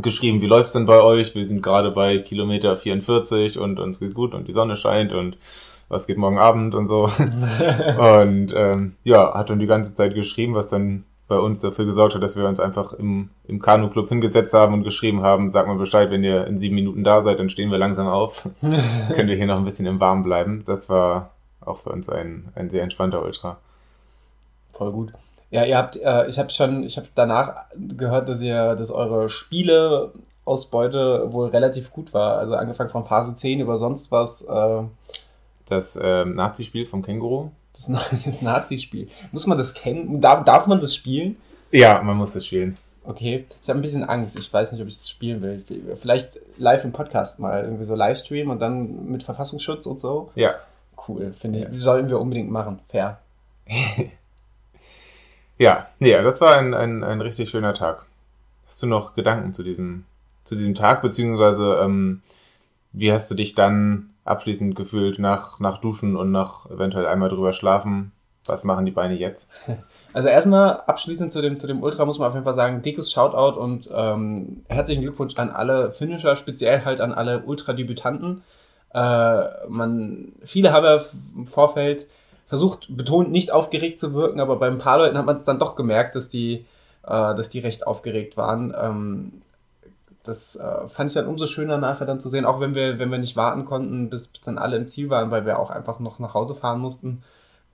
[0.00, 1.34] geschrieben, wie läuft's denn bei euch?
[1.34, 5.36] Wir sind gerade bei Kilometer 44 und uns geht gut und die Sonne scheint und
[5.92, 7.04] was geht morgen Abend und so.
[7.04, 12.14] und ähm, ja, hat dann die ganze Zeit geschrieben, was dann bei uns dafür gesorgt
[12.14, 15.76] hat, dass wir uns einfach im, im Kanu-Club hingesetzt haben und geschrieben haben, sag mal
[15.76, 18.48] Bescheid, wenn ihr in sieben Minuten da seid, dann stehen wir langsam auf.
[19.14, 20.64] Könnt ihr hier noch ein bisschen im Warmen bleiben.
[20.66, 23.58] Das war auch für uns ein, ein sehr entspannter Ultra.
[24.72, 25.12] Voll gut.
[25.50, 29.28] Ja, ihr habt, äh, ich habe schon, ich habe danach gehört, dass ihr, dass eure
[29.28, 32.38] Spiele-Ausbeute wohl relativ gut war.
[32.38, 34.40] Also angefangen von Phase 10 über sonst was.
[34.40, 34.84] Äh,
[35.72, 37.50] das äh, Nazi-Spiel vom Känguru.
[37.74, 37.90] Das,
[38.24, 39.08] das Nazi-Spiel.
[39.32, 40.20] Muss man das kennen?
[40.20, 41.36] Darf, darf man das spielen?
[41.70, 42.76] Ja, man muss das spielen.
[43.04, 44.38] Okay, ich habe ein bisschen Angst.
[44.38, 45.64] Ich weiß nicht, ob ich das spielen will.
[45.96, 50.30] Vielleicht live im Podcast mal, irgendwie so Livestream und dann mit Verfassungsschutz und so.
[50.36, 50.54] Ja.
[51.08, 51.82] Cool, finde ich.
[51.82, 52.78] Sollten wir unbedingt machen.
[52.88, 53.18] Fair.
[55.58, 58.06] ja, nee, das war ein, ein, ein richtig schöner Tag.
[58.66, 60.04] Hast du noch Gedanken zu diesem,
[60.44, 62.22] zu diesem Tag, beziehungsweise ähm,
[62.92, 67.52] wie hast du dich dann abschließend gefühlt nach, nach Duschen und nach eventuell einmal drüber
[67.52, 68.12] schlafen.
[68.44, 69.50] Was machen die Beine jetzt?
[70.14, 73.10] Also erstmal abschließend zu dem, zu dem Ultra muss man auf jeden Fall sagen, dickes
[73.10, 78.42] Shoutout und ähm, herzlichen Glückwunsch an alle Finisher, speziell halt an alle Ultra-Debütanten.
[78.92, 81.00] Äh, man, viele haben ja
[81.34, 82.06] im Vorfeld
[82.46, 85.58] versucht, betont nicht aufgeregt zu wirken, aber bei ein paar Leuten hat man es dann
[85.58, 86.66] doch gemerkt, dass die,
[87.04, 88.74] äh, dass die recht aufgeregt waren.
[88.78, 89.42] Ähm,
[90.24, 93.10] das äh, fand ich dann umso schöner nachher dann zu sehen, auch wenn wir, wenn
[93.10, 95.98] wir nicht warten konnten, bis, bis dann alle im Ziel waren, weil wir auch einfach
[95.98, 97.22] noch nach Hause fahren mussten.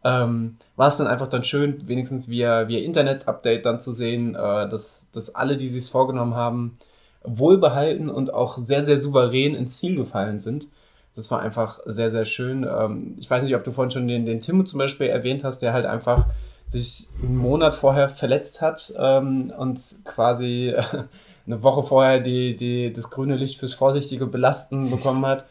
[0.04, 4.68] Ähm, war es dann einfach dann schön, wenigstens via, via Internets-Update dann zu sehen, äh,
[4.68, 6.78] dass, dass alle, die sich vorgenommen haben,
[7.24, 10.68] wohlbehalten und auch sehr, sehr souverän ins Ziel gefallen sind.
[11.14, 12.64] Das war einfach sehr, sehr schön.
[12.64, 15.60] Ähm, ich weiß nicht, ob du vorhin schon den, den Timo zum Beispiel erwähnt hast,
[15.60, 16.26] der halt einfach
[16.66, 20.74] sich einen Monat vorher verletzt hat ähm, und quasi
[21.48, 25.46] eine Woche vorher die, die, das grüne Licht fürs vorsichtige Belasten bekommen hat.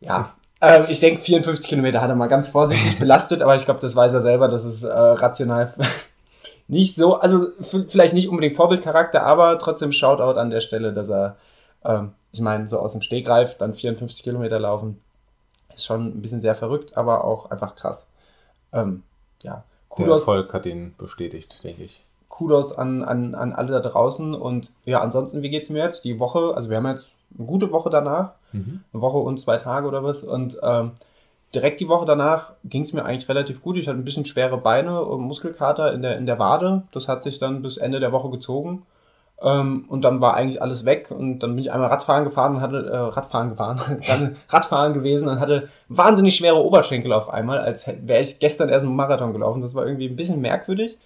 [0.00, 3.80] Ja, äh, ich denke, 54 Kilometer hat er mal ganz vorsichtig belastet, aber ich glaube,
[3.80, 5.74] das weiß er selber, dass es äh, rational
[6.68, 7.48] nicht so, also
[7.88, 11.36] vielleicht nicht unbedingt Vorbildcharakter, aber trotzdem Shoutout an der Stelle, dass er,
[11.84, 15.00] ähm, ich meine, so aus dem Stegreif dann 54 Kilometer laufen,
[15.74, 18.04] ist schon ein bisschen sehr verrückt, aber auch einfach krass.
[18.72, 19.02] Ähm,
[19.42, 20.06] ja, Kudos.
[20.06, 22.02] Der Erfolg hat ihn bestätigt, denke ich.
[22.38, 26.04] Kudos an, an, an alle da draußen und ja, ansonsten, wie geht's mir jetzt?
[26.04, 28.84] Die Woche, also wir haben jetzt eine gute Woche danach, mhm.
[28.92, 30.92] eine Woche und zwei Tage oder was und ähm,
[31.52, 33.76] direkt die Woche danach ging es mir eigentlich relativ gut.
[33.76, 36.84] Ich hatte ein bisschen schwere Beine und Muskelkater in der, in der Wade.
[36.92, 38.82] Das hat sich dann bis Ende der Woche gezogen.
[39.42, 42.60] Ähm, und dann war eigentlich alles weg und dann bin ich einmal Radfahren gefahren und
[42.60, 47.86] hatte äh, Radfahren gefahren, dann Radfahren gewesen und hatte wahnsinnig schwere Oberschenkel auf einmal, als
[47.86, 49.60] wäre ich gestern erst einen Marathon gelaufen.
[49.60, 50.98] Das war irgendwie ein bisschen merkwürdig.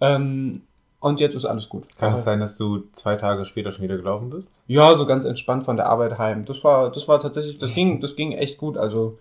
[0.00, 0.62] Ähm,
[1.04, 1.84] und jetzt ist alles gut.
[1.98, 4.58] Kann es sein, dass du zwei Tage später schon wieder gelaufen bist?
[4.66, 6.46] Ja, so ganz entspannt von der Arbeit heim.
[6.46, 8.78] Das war, das war tatsächlich, das ging, das ging echt gut.
[8.78, 9.18] Also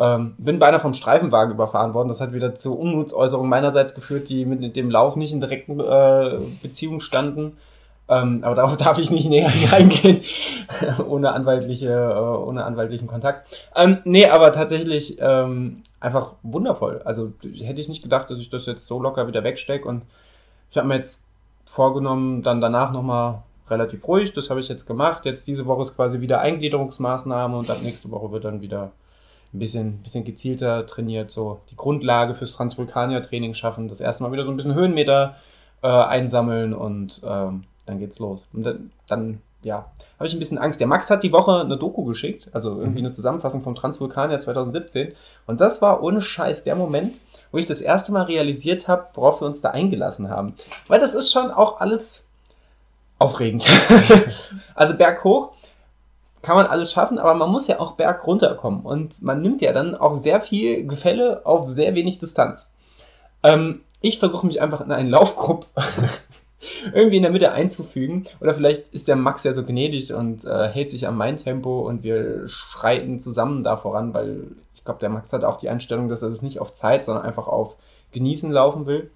[0.00, 2.08] ähm, bin beinahe vom Streifenwagen überfahren worden.
[2.08, 6.40] Das hat wieder zu Unmutsäußerungen meinerseits geführt, die mit dem Lauf nicht in direkten äh,
[6.60, 7.56] Beziehung standen.
[8.08, 10.22] Ähm, aber darauf darf ich nicht näher eingehen,
[11.06, 13.46] ohne, anwaltliche, äh, ohne anwaltlichen Kontakt.
[13.76, 17.00] Ähm, nee, aber tatsächlich ähm, einfach wundervoll.
[17.04, 20.02] Also hätte ich nicht gedacht, dass ich das jetzt so locker wieder wegstecke und
[20.72, 21.26] ich habe mir jetzt
[21.66, 24.32] vorgenommen, dann danach nochmal relativ ruhig.
[24.32, 25.26] Das habe ich jetzt gemacht.
[25.26, 28.90] Jetzt diese Woche ist quasi wieder Eingliederungsmaßnahme und ab nächste Woche wird dann wieder
[29.52, 31.30] ein bisschen, bisschen gezielter trainiert.
[31.30, 33.88] So die Grundlage fürs Transvulkanier-Training schaffen.
[33.88, 35.36] Das erste Mal wieder so ein bisschen Höhenmeter
[35.82, 38.48] äh, einsammeln und ähm, dann geht's los.
[38.54, 40.80] Und dann, dann ja, habe ich ein bisschen Angst.
[40.80, 43.08] Der Max hat die Woche eine Doku geschickt, also irgendwie mhm.
[43.08, 45.12] eine Zusammenfassung vom Transvulkanier 2017.
[45.46, 47.12] Und das war ohne Scheiß der Moment,
[47.52, 50.54] wo ich das erste Mal realisiert habe, worauf wir uns da eingelassen haben.
[50.88, 52.24] Weil das ist schon auch alles
[53.18, 53.64] aufregend.
[54.74, 55.52] also berghoch
[56.42, 58.80] kann man alles schaffen, aber man muss ja auch berg runterkommen.
[58.80, 62.68] Und man nimmt ja dann auch sehr viel Gefälle auf sehr wenig Distanz.
[63.44, 65.66] Ähm, ich versuche mich einfach in einen Laufgrupp
[66.92, 68.26] irgendwie in der Mitte einzufügen.
[68.40, 71.80] Oder vielleicht ist der Max ja so gnädig und äh, hält sich an mein Tempo
[71.80, 74.48] und wir schreiten zusammen da voran, weil
[74.82, 77.24] ich glaube, der Max hat auch die Einstellung, dass er es nicht auf Zeit, sondern
[77.24, 77.76] einfach auf
[78.10, 79.12] Genießen laufen will.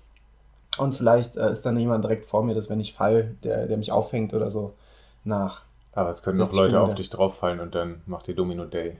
[0.78, 3.76] Und vielleicht äh, ist dann jemand direkt vor mir, dass wenn ich fall, der, der
[3.76, 4.74] mich auffängt oder so
[5.24, 5.62] nach.
[5.90, 8.96] Aber es können noch Leute auf dich drauf fallen und dann macht ihr Domino Day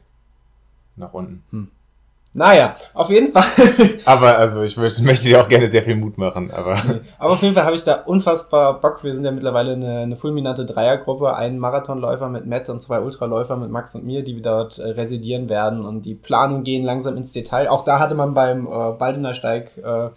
[0.97, 1.45] nach unten.
[1.53, 1.71] Hm.
[2.37, 3.45] Naja, auf jeden Fall.
[4.05, 6.51] aber also ich möchte, möchte dir auch gerne sehr viel Mut machen.
[6.51, 9.03] Aber, nee, aber auf jeden Fall habe ich da unfassbar Bock.
[9.03, 11.35] Wir sind ja mittlerweile eine, eine fulminante Dreiergruppe.
[11.35, 15.49] Ein Marathonläufer mit Matt und zwei Ultraläufer mit Max und mir, die dort äh, residieren
[15.49, 15.87] werden.
[15.87, 17.69] Und die Planungen gehen langsam ins Detail.
[17.69, 20.11] Auch da hatte man beim äh, Baldener Steig äh,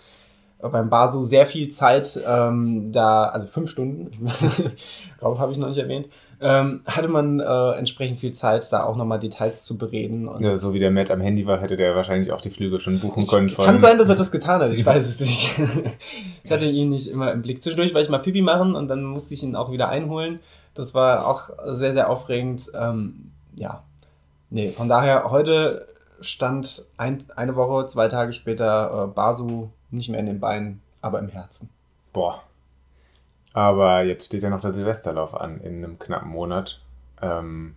[0.62, 4.30] beim Basu sehr viel Zeit, ähm, da, also fünf Stunden,
[5.22, 6.10] darauf habe ich noch nicht erwähnt,
[6.42, 10.30] ähm, hatte man äh, entsprechend viel Zeit, da auch nochmal Details zu bereden.
[10.40, 13.00] Ja, so wie der Matt am Handy war, hätte der wahrscheinlich auch die Flüge schon
[13.00, 13.50] buchen können.
[13.50, 15.60] Von kann sein, dass er das getan hat, ich weiß es nicht.
[16.44, 17.62] ich hatte ihn nicht immer im Blick.
[17.62, 20.40] Zwischendurch war ich mal Pipi machen und dann musste ich ihn auch wieder einholen.
[20.74, 22.72] Das war auch sehr, sehr aufregend.
[22.74, 23.84] Ähm, ja,
[24.50, 25.88] nee, von daher, heute
[26.22, 31.20] stand ein, eine Woche, zwei Tage später äh, Basu nicht mehr in den Beinen, aber
[31.20, 31.70] im Herzen.
[32.14, 32.44] Boah.
[33.54, 36.80] Aber jetzt steht ja noch der Silvesterlauf an in einem knappen Monat.
[37.22, 37.76] Ähm,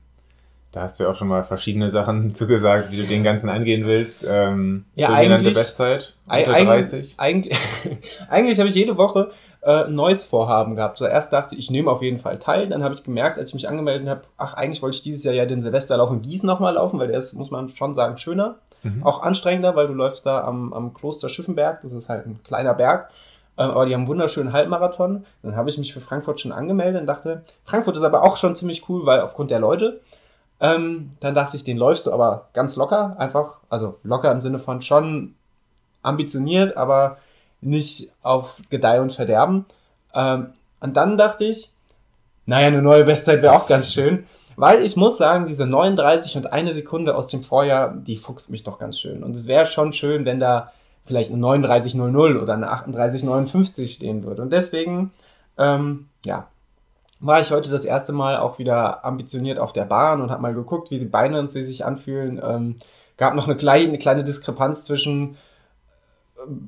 [0.72, 3.86] da hast du ja auch schon mal verschiedene Sachen zugesagt, wie du den ganzen angehen
[3.86, 4.24] willst.
[4.28, 5.54] Ähm, ja, eigentlich.
[5.54, 7.14] Bestzeit unter 30.
[7.18, 7.56] Eigentlich,
[8.28, 9.30] eigentlich habe ich jede Woche
[9.62, 10.98] äh, ein neues Vorhaben gehabt.
[10.98, 12.68] Zuerst dachte ich, ich nehme auf jeden Fall teil.
[12.68, 15.34] Dann habe ich gemerkt, als ich mich angemeldet habe, ach, eigentlich wollte ich dieses Jahr
[15.34, 18.56] ja den Silvesterlauf in Gießen nochmal laufen, weil der ist, muss man schon sagen, schöner.
[18.82, 19.04] Mhm.
[19.04, 21.80] Auch anstrengender, weil du läufst da am, am Kloster Schiffenberg.
[21.82, 23.10] Das ist halt ein kleiner Berg.
[23.58, 25.24] Ähm, aber die haben einen wunderschönen Halbmarathon.
[25.42, 28.54] Dann habe ich mich für Frankfurt schon angemeldet und dachte, Frankfurt ist aber auch schon
[28.56, 30.00] ziemlich cool, weil aufgrund der Leute.
[30.60, 34.58] Ähm, dann dachte ich, den läufst du aber ganz locker, einfach, also locker im Sinne
[34.58, 35.34] von schon
[36.02, 37.18] ambitioniert, aber
[37.60, 39.66] nicht auf Gedeih und Verderben.
[40.14, 41.70] Ähm, und dann dachte ich,
[42.46, 44.26] naja, eine neue Bestzeit wäre auch ganz schön.
[44.56, 48.62] Weil ich muss sagen, diese 39 und eine Sekunde aus dem Vorjahr, die fuchst mich
[48.62, 49.22] doch ganz schön.
[49.22, 50.72] Und es wäre schon schön, wenn da
[51.04, 54.42] vielleicht eine 39.00 oder eine 38.59 stehen würde.
[54.42, 55.10] Und deswegen,
[55.58, 56.46] ähm, ja,
[57.20, 60.54] war ich heute das erste Mal auch wieder ambitioniert auf der Bahn und habe mal
[60.54, 62.40] geguckt, wie die Beine und sie sich anfühlen.
[62.42, 62.76] Ähm,
[63.16, 65.36] gab noch eine kleine, eine kleine Diskrepanz zwischen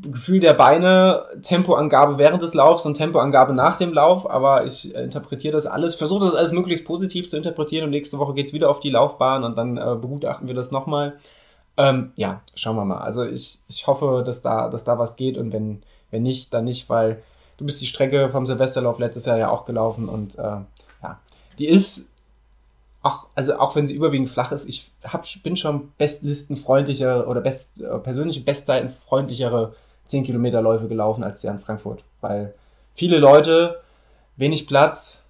[0.02, 5.52] Gefühl der Beine, Tempoangabe während des Laufs und Tempoangabe nach dem Lauf, aber ich interpretiere
[5.52, 8.70] das alles, versuche das alles möglichst positiv zu interpretieren und nächste Woche geht es wieder
[8.70, 11.14] auf die Laufbahn und dann äh, begutachten wir das nochmal.
[11.76, 12.98] Ähm, ja, schauen wir mal.
[12.98, 16.64] Also ich, ich hoffe, dass da, dass da was geht und wenn, wenn nicht, dann
[16.64, 17.22] nicht, weil
[17.56, 20.42] du bist die Strecke vom Silvesterlauf letztes Jahr ja auch gelaufen und äh,
[21.02, 21.18] ja,
[21.58, 22.08] die ist
[23.02, 27.80] auch, also auch wenn sie überwiegend flach ist, ich hab, bin schon bestlistenfreundlicher oder best,
[27.80, 29.74] äh, persönliche Bestseitenfreundlichere
[30.06, 32.54] 10 Kilometer Läufe gelaufen als der in Frankfurt, weil
[32.94, 33.80] viele Leute,
[34.36, 35.20] wenig Platz.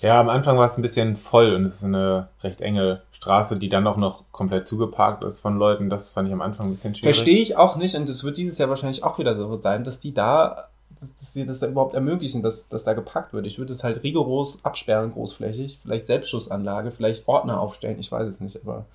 [0.00, 3.58] Ja, am Anfang war es ein bisschen voll und es ist eine recht enge Straße,
[3.58, 5.88] die dann auch noch komplett zugeparkt ist von Leuten.
[5.88, 7.16] Das fand ich am Anfang ein bisschen schwierig.
[7.16, 10.00] Verstehe ich auch nicht und es wird dieses Jahr wahrscheinlich auch wieder so sein, dass
[10.00, 10.68] die da
[11.00, 13.46] dass, dass sie das überhaupt ermöglichen, dass, dass da geparkt wird.
[13.46, 15.78] Ich würde es halt rigoros absperren, großflächig.
[15.82, 18.58] Vielleicht Selbstschussanlage, vielleicht Ordner aufstellen, ich weiß es nicht.
[18.62, 18.86] Aber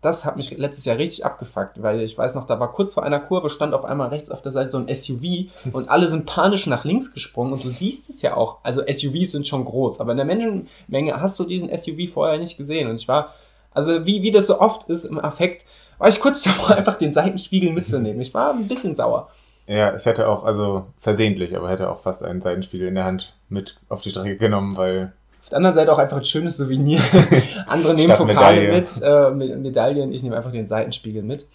[0.00, 3.02] das hat mich letztes Jahr richtig abgefuckt, weil ich weiß noch, da war kurz vor
[3.02, 6.26] einer Kurve, stand auf einmal rechts auf der Seite so ein SUV und alle sind
[6.26, 8.58] panisch nach links gesprungen und du siehst es ja auch.
[8.62, 12.56] Also SUVs sind schon groß, aber in der Menschenmenge hast du diesen SUV vorher nicht
[12.56, 13.34] gesehen und ich war,
[13.78, 15.64] also wie, wie das so oft ist im Affekt,
[15.98, 18.20] war ich kurz davor, einfach den Seitenspiegel mitzunehmen.
[18.20, 19.28] Ich war ein bisschen sauer.
[19.68, 23.34] Ja, ich hätte auch, also versehentlich, aber hätte auch fast einen Seitenspiegel in der Hand
[23.48, 25.12] mit auf die Strecke genommen, weil.
[25.42, 27.00] Auf der anderen Seite auch einfach ein schönes Souvenir.
[27.66, 31.46] Andere nehmen Pokale mit, äh, Medaillen, ich nehme einfach den Seitenspiegel mit.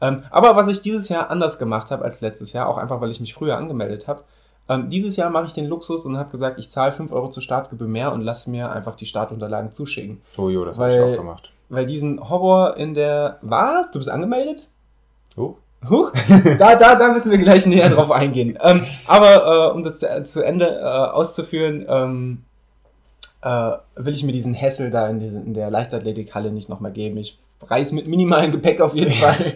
[0.00, 3.10] Ähm, aber was ich dieses Jahr anders gemacht habe als letztes Jahr, auch einfach, weil
[3.10, 4.24] ich mich früher angemeldet habe,
[4.68, 7.42] ähm, dieses Jahr mache ich den Luxus und habe gesagt, ich zahle 5 Euro zur
[7.42, 10.20] Startgebühr mehr und lasse mir einfach die Startunterlagen zuschicken.
[10.36, 11.52] Oh jo, das habe ich auch gemacht.
[11.68, 13.38] Weil diesen Horror in der...
[13.42, 13.90] Was?
[13.90, 14.66] Du bist angemeldet?
[15.36, 15.56] Oh.
[15.88, 16.12] Huch,
[16.58, 18.58] da, da, da müssen wir gleich näher drauf eingehen.
[18.60, 22.42] Ähm, aber äh, um das zu, zu Ende äh, auszuführen, ähm,
[23.42, 27.16] äh, will ich mir diesen Hessel da in, in der Leichtathletikhalle nicht nochmal geben.
[27.18, 29.54] Ich reise mit minimalem Gepäck auf jeden Fall,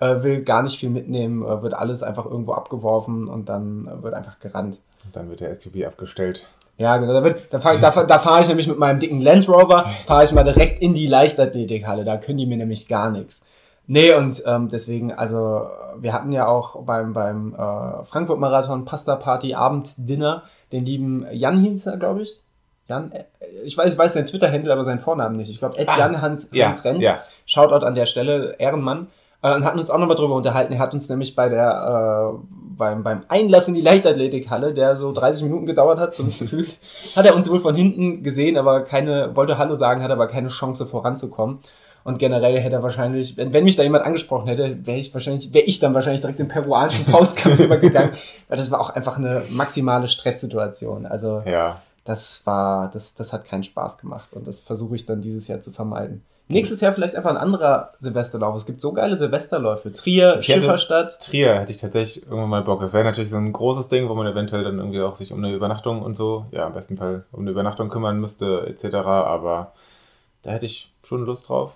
[0.00, 4.14] äh, will gar nicht viel mitnehmen, äh, wird alles einfach irgendwo abgeworfen und dann wird
[4.14, 4.78] einfach gerannt.
[5.04, 6.46] Und dann wird der SUV abgestellt.
[6.78, 7.12] Ja, genau.
[7.12, 10.24] Da, wird, da fahre da, da fahr ich nämlich mit meinem dicken Land Rover, fahre
[10.24, 12.04] ich mal direkt in die Leichtathletikhalle.
[12.04, 13.42] Da können die mir nämlich gar nichts.
[13.86, 19.54] Nee, und ähm, deswegen, also wir hatten ja auch beim, beim äh, Frankfurt-Marathon Pasta Party
[19.54, 22.38] Abend-Dinner den lieben Jan hieß er, glaube ich.
[22.86, 23.24] Jan, äh,
[23.64, 25.50] ich weiß, ich weiß seinen Twitter-Handle, aber seinen Vornamen nicht.
[25.50, 27.02] Ich glaube, Ed ah, Jan Hans, ja, Hans Rent.
[27.02, 27.22] Ja.
[27.46, 29.08] Shoutout an der Stelle, Ehrenmann.
[29.42, 30.72] Äh, und hatten uns auch nochmal drüber unterhalten.
[30.72, 35.12] Er hat uns nämlich bei der, äh, beim, beim Einlass in die Leichtathletikhalle, der so
[35.12, 36.78] 30 Minuten gedauert hat, sonst gefühlt,
[37.14, 40.48] hat er uns wohl von hinten gesehen, aber keine, wollte Hallo sagen, hat aber keine
[40.48, 41.58] Chance voranzukommen.
[42.04, 45.52] Und generell hätte er wahrscheinlich, wenn, wenn mich da jemand angesprochen hätte, wäre ich wahrscheinlich,
[45.52, 48.12] wäre ich dann wahrscheinlich direkt im peruanischen Faustkampf übergegangen.
[48.48, 51.04] Weil das war auch einfach eine maximale Stresssituation.
[51.04, 51.82] Also ja.
[52.04, 54.32] das war, das, das hat keinen Spaß gemacht.
[54.32, 56.24] Und das versuche ich dann dieses Jahr zu vermeiden.
[56.50, 58.56] Nächstes Jahr vielleicht einfach ein anderer Silvesterlauf.
[58.56, 59.92] Es gibt so geile Silvesterläufe.
[59.92, 61.20] Trier, ich Schifferstadt.
[61.20, 62.80] Trier hätte ich tatsächlich irgendwann mal Bock.
[62.80, 65.44] Das wäre natürlich so ein großes Ding, wo man eventuell dann irgendwie auch sich um
[65.44, 68.94] eine Übernachtung und so, ja, im besten Fall um eine Übernachtung kümmern müsste, etc.
[68.94, 69.72] Aber
[70.42, 71.74] da hätte ich schon Lust drauf.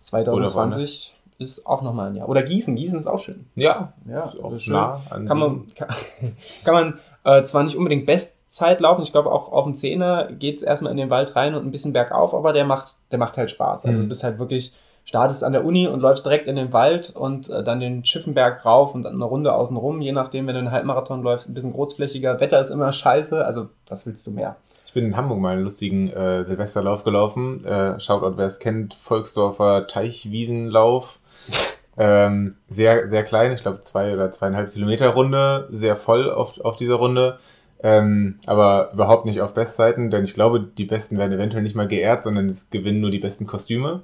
[0.00, 2.28] 2020 ist auch nochmal ein Jahr.
[2.28, 3.46] Oder Gießen, Gießen ist auch schön.
[3.54, 4.74] Ja, ja ist auch schön.
[4.74, 5.88] Nah an kann, man, kann,
[6.64, 8.06] kann man äh, zwar nicht unbedingt
[8.48, 11.54] Bestzeit laufen, ich glaube auch auf dem Zehner geht es erstmal in den Wald rein
[11.54, 13.84] und ein bisschen bergauf, aber der macht, der macht halt Spaß.
[13.84, 14.04] Also mhm.
[14.04, 17.50] du bist halt wirklich, startest an der Uni und läufst direkt in den Wald und
[17.50, 20.60] äh, dann den Schiffenberg rauf und dann eine Runde außen rum, je nachdem, wenn du
[20.60, 22.40] einen Halbmarathon läufst, ein bisschen großflächiger.
[22.40, 24.56] Wetter ist immer scheiße, also was willst du mehr?
[24.86, 27.64] Ich bin in Hamburg mal einen lustigen äh, Silvesterlauf gelaufen.
[27.64, 31.18] Äh, Shoutout, wer es kennt, Volksdorfer Teichwiesenlauf.
[31.98, 36.76] ähm, sehr, sehr klein, ich glaube zwei oder zweieinhalb Kilometer Runde, sehr voll auf, auf
[36.76, 37.38] dieser Runde.
[37.82, 41.86] Ähm, aber überhaupt nicht auf Bestzeiten, denn ich glaube, die Besten werden eventuell nicht mal
[41.86, 44.02] geehrt, sondern es gewinnen nur die besten Kostüme.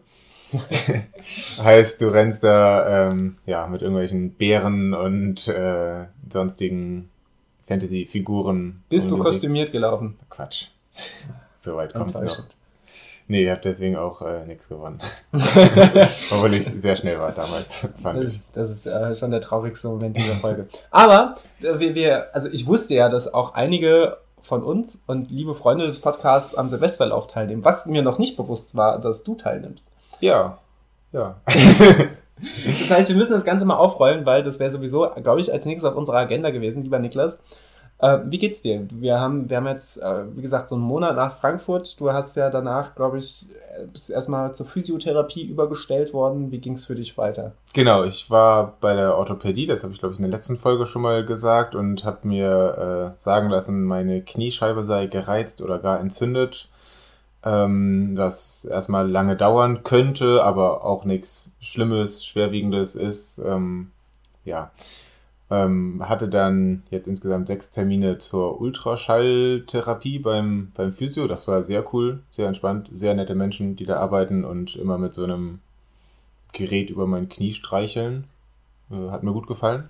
[1.59, 7.09] heißt, du rennst da ähm, ja, mit irgendwelchen Bären und äh, sonstigen
[7.67, 8.83] Fantasy-Figuren.
[8.89, 10.19] Bist du kostümiert gelaufen?
[10.31, 10.69] Quatsch.
[11.61, 12.45] So weit kommt es noch.
[13.27, 15.01] Nee, ich habe deswegen auch äh, nichts gewonnen.
[15.33, 18.41] Obwohl ich sehr schnell war damals, fand das, ich.
[18.53, 20.69] Das ist äh, schon der traurigste Moment dieser Folge.
[20.91, 25.55] Aber äh, wir, wir, also ich wusste ja, dass auch einige von uns und liebe
[25.55, 27.65] Freunde des Podcasts am Silvesterlauf teilnehmen.
[27.65, 29.87] Was mir noch nicht bewusst war, dass du teilnimmst.
[30.21, 30.59] Ja,
[31.13, 31.37] ja.
[31.47, 35.65] das heißt, wir müssen das Ganze mal aufrollen, weil das wäre sowieso, glaube ich, als
[35.65, 37.39] nächstes auf unserer Agenda gewesen, lieber Niklas.
[38.05, 38.87] Äh, wie geht's dir?
[38.91, 41.99] Wir haben, wir haben jetzt, äh, wie gesagt, so einen Monat nach Frankfurt.
[41.99, 46.53] Du hast ja danach, glaube ich, äh, bist erstmal zur Physiotherapie übergestellt worden.
[46.53, 47.53] Wie ging's für dich weiter?
[47.73, 50.85] Genau, ich war bei der Orthopädie, das habe ich, glaube ich, in der letzten Folge
[50.85, 55.99] schon mal gesagt und habe mir äh, sagen lassen, meine Kniescheibe sei gereizt oder gar
[55.99, 56.69] entzündet.
[57.43, 63.39] Ähm, das erstmal lange dauern könnte, aber auch nichts Schlimmes, Schwerwiegendes ist.
[63.39, 63.93] Ähm,
[64.45, 64.73] ja
[65.51, 71.27] ähm, hatte dann jetzt insgesamt sechs Termine zur Ultraschalltherapie beim, beim Physio.
[71.27, 75.15] Das war sehr cool, sehr entspannt, sehr nette Menschen, die da arbeiten und immer mit
[75.15, 75.61] so einem
[76.53, 78.25] Gerät über mein Knie streicheln.
[78.91, 79.89] Äh, hat mir gut gefallen.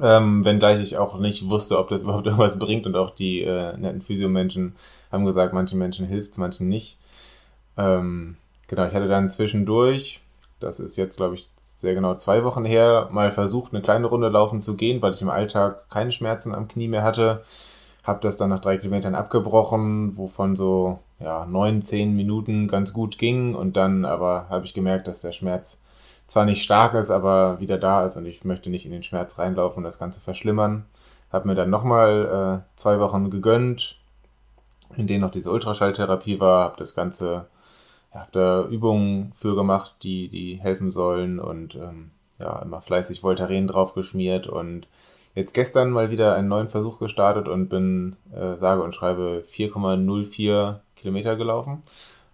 [0.00, 3.76] Ähm, wenngleich ich auch nicht wusste, ob das überhaupt irgendwas bringt und auch die äh,
[3.76, 4.74] netten Physiomenschen
[5.10, 6.98] haben gesagt, manchen Menschen hilft es, manchen nicht.
[7.76, 10.20] Ähm, genau, ich hatte dann zwischendurch,
[10.60, 14.28] das ist jetzt glaube ich sehr genau zwei Wochen her, mal versucht, eine kleine Runde
[14.28, 17.44] laufen zu gehen, weil ich im Alltag keine Schmerzen am Knie mehr hatte.
[18.04, 23.18] Habe das dann nach drei Kilometern abgebrochen, wovon so ja, neun, zehn Minuten ganz gut
[23.18, 25.80] ging und dann aber habe ich gemerkt, dass der Schmerz
[26.26, 29.38] zwar nicht stark ist, aber wieder da ist und ich möchte nicht in den Schmerz
[29.38, 30.84] reinlaufen und das Ganze verschlimmern.
[31.32, 33.96] Habe mir dann nochmal äh, zwei Wochen gegönnt,
[34.96, 37.46] in denen noch diese Ultraschalltherapie war, habe das Ganze,
[38.12, 43.22] ja, habe da Übungen für gemacht, die, die helfen sollen und ähm, ja, immer fleißig
[43.22, 44.86] Voltaren draufgeschmiert und
[45.34, 50.76] jetzt gestern mal wieder einen neuen Versuch gestartet und bin, äh, sage und schreibe 4,04
[50.96, 51.82] Kilometer gelaufen.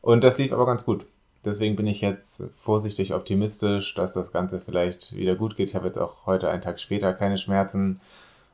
[0.01, 1.07] Und das lief aber ganz gut.
[1.45, 5.69] Deswegen bin ich jetzt vorsichtig optimistisch, dass das Ganze vielleicht wieder gut geht.
[5.69, 8.01] Ich habe jetzt auch heute einen Tag später keine Schmerzen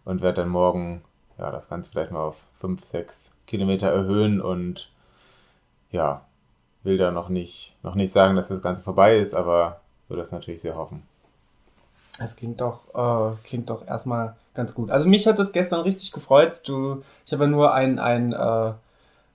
[0.05, 1.03] und werde dann morgen
[1.39, 4.91] ja, das Ganze vielleicht mal auf 5, 6 Kilometer erhöhen und
[5.93, 6.27] ja,
[6.83, 10.33] will da noch nicht, noch nicht sagen, dass das Ganze vorbei ist, aber würde das
[10.33, 11.03] natürlich sehr hoffen.
[12.19, 14.91] Es klingt doch, äh, klingt doch erstmal ganz gut.
[14.91, 16.61] Also mich hat das gestern richtig gefreut.
[16.65, 18.73] Du, ich habe ja nur ein, ein äh,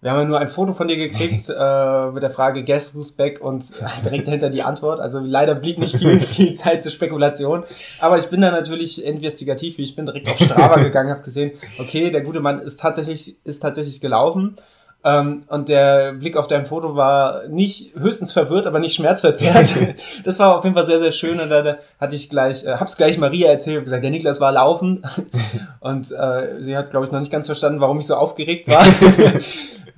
[0.05, 3.11] wir haben ja nur ein Foto von dir gekriegt äh, mit der Frage Guess who's
[3.11, 4.99] back und direkt dahinter die Antwort.
[4.99, 7.63] Also leider blieb nicht viel, viel Zeit zur Spekulation.
[7.99, 11.53] Aber ich bin da natürlich investigativ, wie ich bin direkt auf Strava gegangen, habe gesehen,
[11.79, 14.57] okay, der gute Mann ist tatsächlich, ist tatsächlich gelaufen.
[15.05, 19.71] Ähm, und der Blick auf dein Foto war nicht höchstens verwirrt, aber nicht schmerzverzerrt.
[20.23, 21.39] das war auf jeden Fall sehr, sehr schön.
[21.39, 25.05] Und da, hatte ich gleich, äh, hab's gleich Maria erzählt, gesagt, der Niklas war laufen.
[25.79, 28.83] und äh, sie hat, glaube ich, noch nicht ganz verstanden, warum ich so aufgeregt war.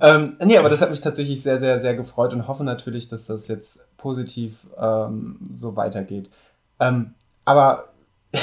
[0.02, 3.24] ähm, nee, aber das hat mich tatsächlich sehr, sehr, sehr gefreut und hoffe natürlich, dass
[3.24, 6.28] das jetzt positiv ähm, so weitergeht.
[6.80, 7.14] Ähm,
[7.46, 7.88] aber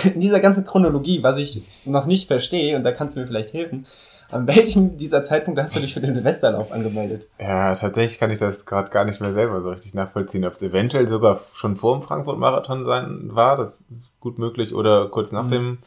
[0.04, 3.54] in dieser ganzen Chronologie, was ich noch nicht verstehe, und da kannst du mir vielleicht
[3.54, 3.86] helfen,
[4.31, 7.27] an welchem dieser Zeitpunkt hast du dich für den Silvesterlauf angemeldet?
[7.39, 10.45] Ja, tatsächlich kann ich das gerade gar nicht mehr selber so richtig nachvollziehen.
[10.45, 15.09] Ob es eventuell sogar schon vor dem Frankfurt-Marathon sein war, das ist gut möglich, oder
[15.09, 15.51] kurz nach mhm.
[15.51, 15.77] dem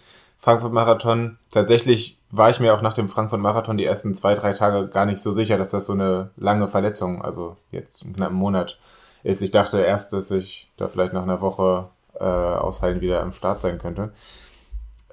[0.40, 1.38] Frankfurt-Marathon.
[1.50, 5.20] Tatsächlich war ich mir auch nach dem Frankfurt-Marathon die ersten zwei, drei Tage gar nicht
[5.20, 8.78] so sicher, dass das so eine lange Verletzung, also jetzt einen knappen Monat
[9.22, 9.42] ist.
[9.42, 11.88] Ich dachte erst, dass ich da vielleicht nach einer Woche
[12.20, 14.12] äh, ausheilen wieder am Start sein könnte.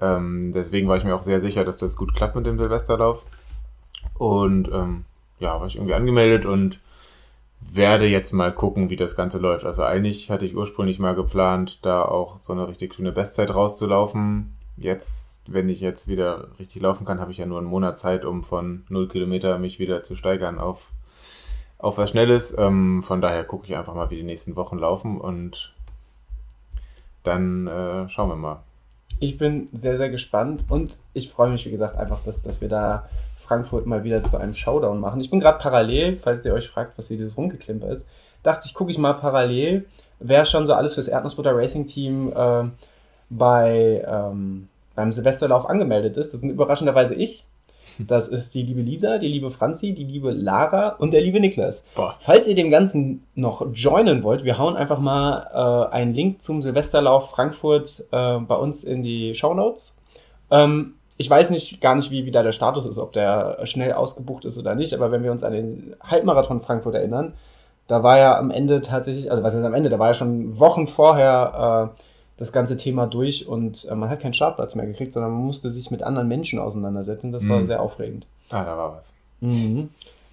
[0.00, 3.26] Ähm, deswegen war ich mir auch sehr sicher, dass das gut klappt mit dem Silvesterlauf.
[4.14, 5.04] Und ähm,
[5.38, 6.80] ja, war ich irgendwie angemeldet und
[7.60, 9.64] werde jetzt mal gucken, wie das Ganze läuft.
[9.64, 14.56] Also eigentlich hatte ich ursprünglich mal geplant, da auch so eine richtig schöne Bestzeit rauszulaufen.
[14.76, 18.24] Jetzt, wenn ich jetzt wieder richtig laufen kann, habe ich ja nur einen Monat Zeit,
[18.24, 20.90] um von 0 Kilometer mich wieder zu steigern auf,
[21.78, 22.54] auf was Schnelles.
[22.58, 25.72] Ähm, von daher gucke ich einfach mal, wie die nächsten Wochen laufen und
[27.22, 28.65] dann äh, schauen wir mal.
[29.18, 32.68] Ich bin sehr, sehr gespannt und ich freue mich, wie gesagt, einfach, dass, dass wir
[32.68, 35.20] da Frankfurt mal wieder zu einem Showdown machen.
[35.20, 38.06] Ich bin gerade parallel, falls ihr euch fragt, was hier dieses Rumgeklimper ist,
[38.42, 39.86] dachte ich, gucke ich mal parallel,
[40.18, 42.64] wer schon so alles fürs Erdnussbutter Racing Team äh,
[43.30, 46.32] bei, ähm, beim Silvesterlauf angemeldet ist.
[46.32, 47.44] Das sind überraschenderweise ich.
[47.98, 51.84] Das ist die liebe Lisa, die liebe Franzi, die liebe Lara und der liebe Niklas.
[51.94, 52.14] Boah.
[52.18, 56.62] Falls ihr dem Ganzen noch joinen wollt, wir hauen einfach mal äh, einen Link zum
[56.62, 59.96] Silvesterlauf Frankfurt äh, bei uns in die Show Notes.
[60.50, 63.92] Ähm, ich weiß nicht gar nicht, wie, wie da der Status ist, ob der schnell
[63.92, 67.32] ausgebucht ist oder nicht, aber wenn wir uns an den Halbmarathon Frankfurt erinnern,
[67.86, 70.58] da war ja am Ende tatsächlich, also was ist am Ende, da war ja schon
[70.58, 72.00] Wochen vorher äh,
[72.36, 75.70] das ganze Thema durch und äh, man hat keinen Startplatz mehr gekriegt, sondern man musste
[75.70, 77.32] sich mit anderen Menschen auseinandersetzen.
[77.32, 77.48] Das mhm.
[77.48, 78.26] war sehr aufregend.
[78.50, 79.14] Ah, da war was.
[79.40, 79.90] Mhm.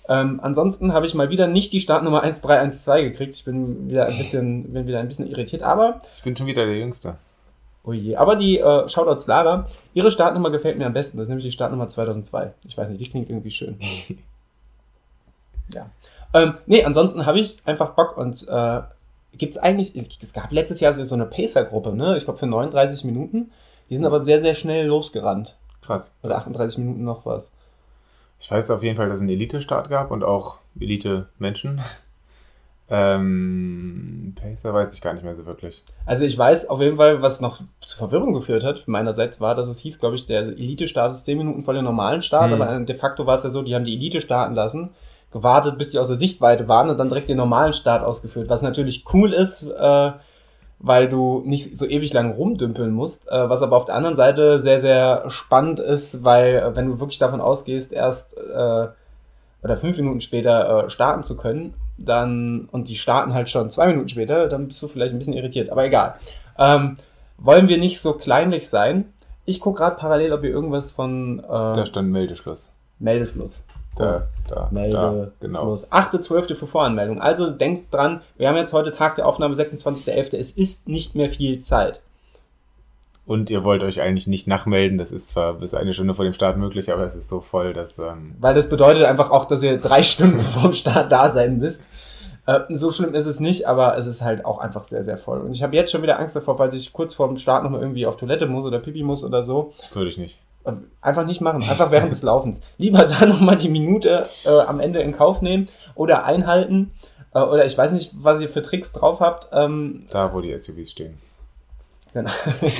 [0.09, 3.35] Ähm, ansonsten habe ich mal wieder nicht die Startnummer 1312 gekriegt.
[3.35, 6.01] Ich bin wieder ein bisschen, bin wieder ein bisschen irritiert, aber.
[6.13, 7.15] Ich bin schon wieder der Jüngste.
[7.85, 8.15] Oh je.
[8.15, 11.17] Aber die äh, Shoutouts Lara, ihre Startnummer gefällt mir am besten.
[11.17, 12.53] Das ist nämlich die Startnummer 2002.
[12.67, 13.77] Ich weiß nicht, die klingt irgendwie schön.
[15.73, 15.89] ja.
[16.33, 18.81] Ähm, nee, ansonsten habe ich einfach Bock und äh,
[19.38, 22.17] gibt es eigentlich, es gab letztes Jahr so eine Pacer-Gruppe, ne?
[22.17, 23.52] Ich glaube für 39 Minuten.
[23.90, 25.56] Die sind aber sehr, sehr schnell losgerannt.
[25.81, 26.13] Krass.
[26.23, 27.52] Oder 38 Minuten noch was.
[28.40, 31.81] Ich weiß auf jeden Fall, dass es einen Elite-Start gab und auch Elite-Menschen.
[32.90, 35.84] Ähm, Pacer weiß ich gar nicht mehr so wirklich.
[36.06, 39.69] Also ich weiß auf jeden Fall, was noch zu Verwirrung geführt hat, meinerseits war, dass
[39.69, 42.62] es hieß, glaube ich, der Elite-Start ist 10 Minuten vor dem normalen Start, hm.
[42.62, 44.92] aber de facto war es ja so, die haben die Elite starten lassen
[45.34, 48.50] gewartet, bis die aus der Sichtweite waren und dann direkt den normalen Start ausgeführt.
[48.50, 50.12] Was natürlich cool ist, äh,
[50.79, 53.29] weil du nicht so ewig lang rumdümpeln musst.
[53.29, 57.00] Äh, was aber auf der anderen Seite sehr, sehr spannend ist, weil äh, wenn du
[57.00, 58.88] wirklich davon ausgehst, erst äh,
[59.63, 63.88] oder fünf Minuten später äh, starten zu können, dann und die starten halt schon zwei
[63.88, 65.69] Minuten später, dann bist du vielleicht ein bisschen irritiert.
[65.69, 66.15] Aber egal.
[66.58, 66.98] Ähm,
[67.38, 69.13] wollen wir nicht so kleinlich sein?
[69.46, 71.40] Ich gucke gerade parallel, ob ihr irgendwas von.
[71.40, 72.69] Äh, da stand Meldeschluss.
[73.00, 73.62] Meldeschluss.
[73.96, 75.73] Da, da, Melde, da, genau.
[75.73, 76.56] 8.12.
[76.56, 77.21] für Voranmeldung.
[77.21, 80.35] Also denkt dran, wir haben jetzt heute Tag der Aufnahme, 26.11.
[80.35, 82.02] Es ist nicht mehr viel Zeit.
[83.25, 84.98] Und ihr wollt euch eigentlich nicht nachmelden.
[84.98, 87.73] Das ist zwar bis eine Stunde vor dem Start möglich, aber es ist so voll,
[87.73, 87.98] dass.
[87.98, 91.58] Ähm Weil das bedeutet einfach auch, dass ihr drei Stunden vor dem Start da sein
[91.58, 91.87] müsst.
[92.46, 95.39] Äh, so schlimm ist es nicht, aber es ist halt auch einfach sehr, sehr voll.
[95.39, 97.79] Und ich habe jetzt schon wieder Angst davor, falls ich kurz vor dem Start nochmal
[97.79, 99.73] irgendwie auf Toilette muss oder Pipi muss oder so.
[99.94, 100.37] Würde ich nicht.
[101.01, 102.61] Einfach nicht machen, einfach während des Laufens.
[102.77, 106.91] Lieber da nochmal die Minute äh, am Ende in Kauf nehmen oder einhalten.
[107.33, 109.49] Äh, oder ich weiß nicht, was ihr für Tricks drauf habt.
[109.51, 111.17] Ähm, da, wo die SUVs stehen.
[112.13, 112.31] Genau.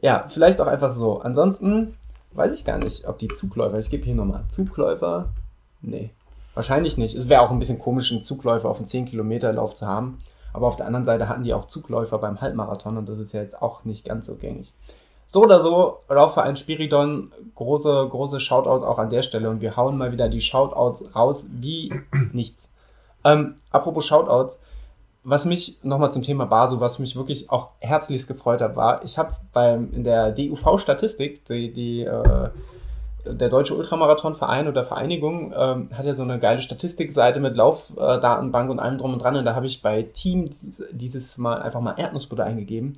[0.00, 1.20] ja, vielleicht auch einfach so.
[1.20, 1.96] Ansonsten
[2.32, 5.28] weiß ich gar nicht, ob die Zugläufer, ich gebe hier nochmal Zugläufer.
[5.82, 6.10] Nee,
[6.54, 7.14] wahrscheinlich nicht.
[7.14, 10.18] Es wäre auch ein bisschen komisch, einen Zugläufer auf einen 10-Kilometer-Lauf zu haben.
[10.52, 13.42] Aber auf der anderen Seite hatten die auch Zugläufer beim Halbmarathon und das ist ja
[13.42, 14.72] jetzt auch nicht ganz so gängig.
[15.26, 19.96] So oder so, Laufverein Spiridon, große, große Shoutout auch an der Stelle und wir hauen
[19.98, 21.92] mal wieder die Shoutouts raus wie
[22.32, 22.68] nichts.
[23.24, 24.60] Ähm, apropos Shoutouts,
[25.24, 29.18] was mich nochmal zum Thema Basu, was mich wirklich auch herzlichst gefreut hat, war, ich
[29.18, 29.34] habe
[29.92, 32.50] in der DUV-Statistik, die, die äh,
[33.26, 38.78] der Deutsche Ultramarathonverein oder Vereinigung ähm, hat ja so eine geile Statistikseite mit Laufdatenbank und
[38.78, 39.36] allem drum und dran.
[39.36, 40.50] Und da habe ich bei Team
[40.92, 42.96] dieses Mal einfach mal Erdnussbutter eingegeben.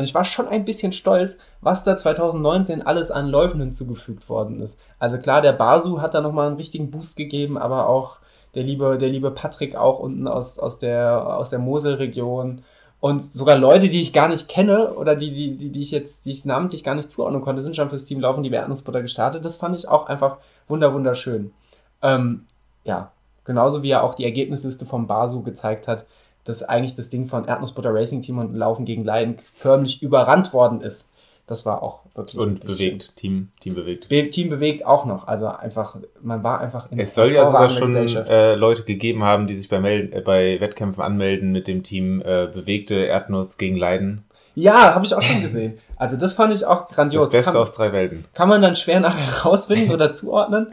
[0.00, 4.62] Und ich war schon ein bisschen stolz, was da 2019 alles an Läufen hinzugefügt worden
[4.62, 4.80] ist.
[4.98, 8.16] Also klar, der Basu hat da nochmal einen richtigen Boost gegeben, aber auch
[8.54, 12.62] der liebe, der liebe Patrick auch unten aus, aus der, aus der Moselregion.
[13.00, 16.24] Und sogar Leute, die ich gar nicht kenne oder die, die, die, die ich jetzt,
[16.24, 19.44] die ich namentlich gar nicht zuordnen konnte, sind schon fürs Team Laufen die Erdnussbutter gestartet.
[19.44, 21.52] Das fand ich auch einfach wunder, wunderschön.
[22.00, 22.46] Ähm,
[22.84, 23.12] ja,
[23.44, 26.06] genauso wie er auch die Ergebnisliste vom Basu gezeigt hat,
[26.44, 30.80] dass eigentlich das Ding von Erdnussbutter Racing Team und Laufen gegen Leiden förmlich überrannt worden
[30.80, 31.06] ist
[31.50, 32.38] das war auch wirklich.
[32.38, 34.08] Und wirklich bewegt, Team, Team bewegt.
[34.08, 35.26] Be Team bewegt auch noch.
[35.26, 39.48] Also einfach, man war einfach in Es soll ja sogar schon äh, Leute gegeben haben,
[39.48, 43.76] die sich bei, Mel äh, bei Wettkämpfen anmelden mit dem Team äh, bewegte Erdnuss gegen
[43.76, 44.24] Leiden.
[44.54, 45.78] Ja, habe ich auch schon gesehen.
[45.96, 47.24] Also das fand ich auch grandios.
[47.24, 48.26] Das Beste kann, aus drei Welten.
[48.32, 50.72] Kann man dann schwer nachher herausfinden oder zuordnen.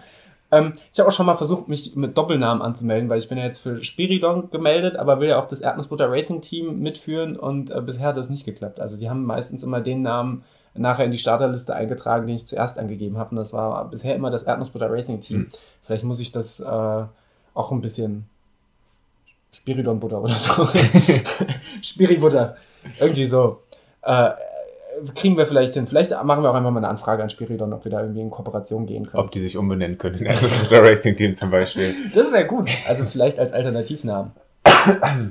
[0.52, 3.44] Ähm, ich habe auch schon mal versucht, mich mit Doppelnamen anzumelden, weil ich bin ja
[3.44, 7.82] jetzt für Spiridon gemeldet, aber will ja auch das Erdnussbutter Racing Team mitführen und äh,
[7.82, 8.80] bisher hat das nicht geklappt.
[8.80, 10.44] Also die haben meistens immer den Namen
[10.74, 13.32] nachher in die Starterliste eingetragen, den ich zuerst angegeben habe.
[13.32, 15.38] Und das war bisher immer das Erdnussbutter Racing Team.
[15.38, 15.52] Mhm.
[15.82, 17.04] Vielleicht muss ich das äh,
[17.54, 18.30] auch ein bisschen
[19.52, 20.68] Spiridon Butter oder so.
[21.82, 22.56] Spiributter.
[23.00, 23.64] Irgendwie so.
[24.02, 24.32] Äh,
[25.16, 25.88] kriegen wir vielleicht hin.
[25.88, 28.30] Vielleicht machen wir auch einfach mal eine Anfrage an Spiridon, ob wir da irgendwie in
[28.30, 29.24] Kooperation gehen können.
[29.24, 31.94] Ob die sich umbenennen können in Erdnussbutter Racing Team zum Beispiel.
[32.14, 32.70] Das wäre gut.
[32.88, 34.32] Also vielleicht als Alternativnamen.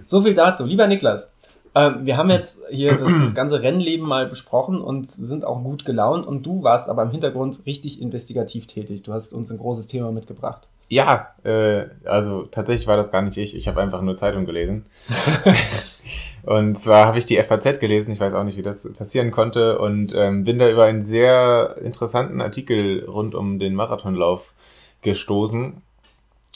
[0.05, 0.64] so viel dazu.
[0.64, 1.33] Lieber Niklas,
[1.75, 5.85] ähm, wir haben jetzt hier das, das, ganze Rennleben mal besprochen und sind auch gut
[5.85, 6.27] gelaunt.
[6.27, 9.03] Und du warst aber im Hintergrund richtig investigativ tätig.
[9.03, 10.69] Du hast uns ein großes Thema mitgebracht.
[10.89, 13.55] Ja, äh, also tatsächlich war das gar nicht ich.
[13.55, 14.87] Ich habe einfach nur Zeitung gelesen.
[16.47, 18.13] und zwar habe ich die FAZ gelesen.
[18.13, 19.79] Ich weiß auch nicht, wie das passieren konnte.
[19.81, 24.55] Und ähm, bin da über einen sehr interessanten Artikel rund um den Marathonlauf
[25.03, 25.83] gestoßen.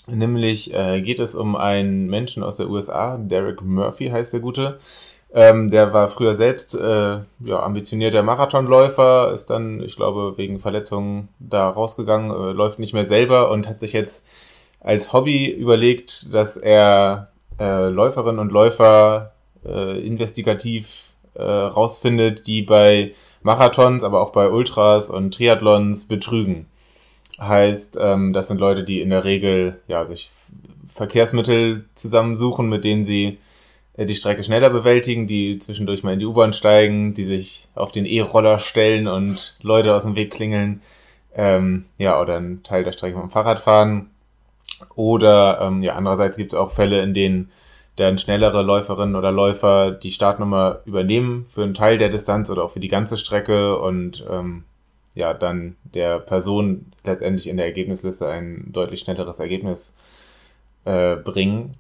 [0.06, 4.78] Nämlich äh, geht es um einen Menschen aus der USA, Derek Murphy heißt der Gute.
[5.32, 11.28] Ähm, der war früher selbst äh, ja, ambitionierter Marathonläufer, ist dann, ich glaube, wegen Verletzungen
[11.38, 14.24] da rausgegangen, äh, läuft nicht mehr selber und hat sich jetzt
[14.80, 17.28] als Hobby überlegt, dass er
[17.60, 19.32] äh, Läuferinnen und Läufer
[19.64, 26.66] äh, investigativ äh, rausfindet, die bei Marathons, aber auch bei Ultras und Triathlons betrügen.
[27.40, 30.30] Heißt, ähm, das sind Leute, die in der Regel ja, sich
[30.92, 33.38] Verkehrsmittel zusammensuchen, mit denen sie
[33.96, 37.92] äh, die Strecke schneller bewältigen, die zwischendurch mal in die U-Bahn steigen, die sich auf
[37.92, 40.82] den E-Roller stellen und Leute aus dem Weg klingeln,
[41.34, 44.10] ähm, ja, oder einen Teil der Strecke mit dem Fahrrad fahren.
[44.94, 47.50] Oder ähm, ja, andererseits gibt es auch Fälle, in denen
[47.96, 52.70] dann schnellere Läuferinnen oder Läufer die Startnummer übernehmen für einen Teil der Distanz oder auch
[52.70, 54.64] für die ganze Strecke und ähm,
[55.14, 59.94] ja, dann der Person letztendlich in der Ergebnisliste ein deutlich schnelleres Ergebnis
[60.84, 61.74] äh, bringen.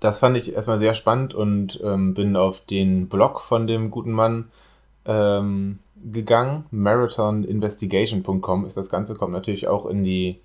[0.00, 4.12] Das fand ich erstmal sehr spannend und ähm, bin auf den Blog von dem guten
[4.12, 4.50] Mann
[5.04, 6.66] ähm, gegangen.
[6.70, 10.40] marathoninvestigation.com ist das Ganze, kommt natürlich auch in die,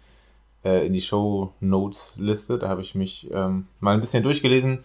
[0.68, 2.57] äh, in die Show Notes Liste.
[2.57, 4.80] Da habe ich mich ähm, mal ein bisschen durchgelesen.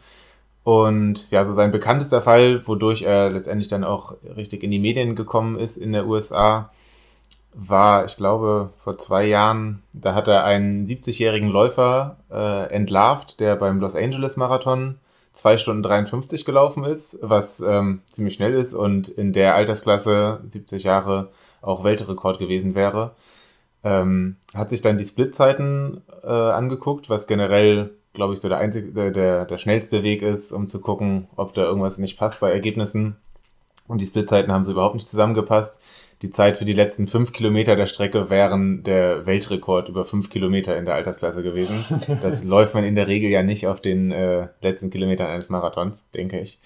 [0.64, 5.16] Und ja, so sein bekanntester Fall, wodurch er letztendlich dann auch richtig in die Medien
[5.16, 6.70] gekommen ist in der USA,
[7.54, 13.56] war, ich glaube, vor zwei Jahren, da hat er einen 70-jährigen Läufer äh, entlarvt, der
[13.56, 14.98] beim Los Angeles Marathon
[15.34, 20.84] 2 Stunden 53 gelaufen ist, was ähm, ziemlich schnell ist und in der Altersklasse 70
[20.84, 21.30] Jahre
[21.60, 23.12] auch Weltrekord gewesen wäre.
[23.84, 28.92] Ähm, hat sich dann die Splitzeiten äh, angeguckt, was generell, glaube ich, so der einzige,
[28.92, 32.52] der, der, der schnellste Weg ist, um zu gucken, ob da irgendwas nicht passt bei
[32.52, 33.16] Ergebnissen.
[33.88, 35.80] Und die Splitzeiten haben so überhaupt nicht zusammengepasst.
[36.22, 40.76] Die Zeit für die letzten fünf Kilometer der Strecke wären der Weltrekord über fünf Kilometer
[40.78, 41.84] in der Altersklasse gewesen.
[42.22, 46.04] Das läuft man in der Regel ja nicht auf den äh, letzten Kilometern eines Marathons,
[46.14, 46.60] denke ich.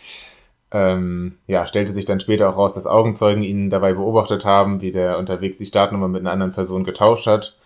[0.72, 4.90] Ähm, ja, stellte sich dann später auch raus, dass Augenzeugen ihn dabei beobachtet haben, wie
[4.90, 7.56] der unterwegs die Startnummer mit einer anderen Person getauscht hat.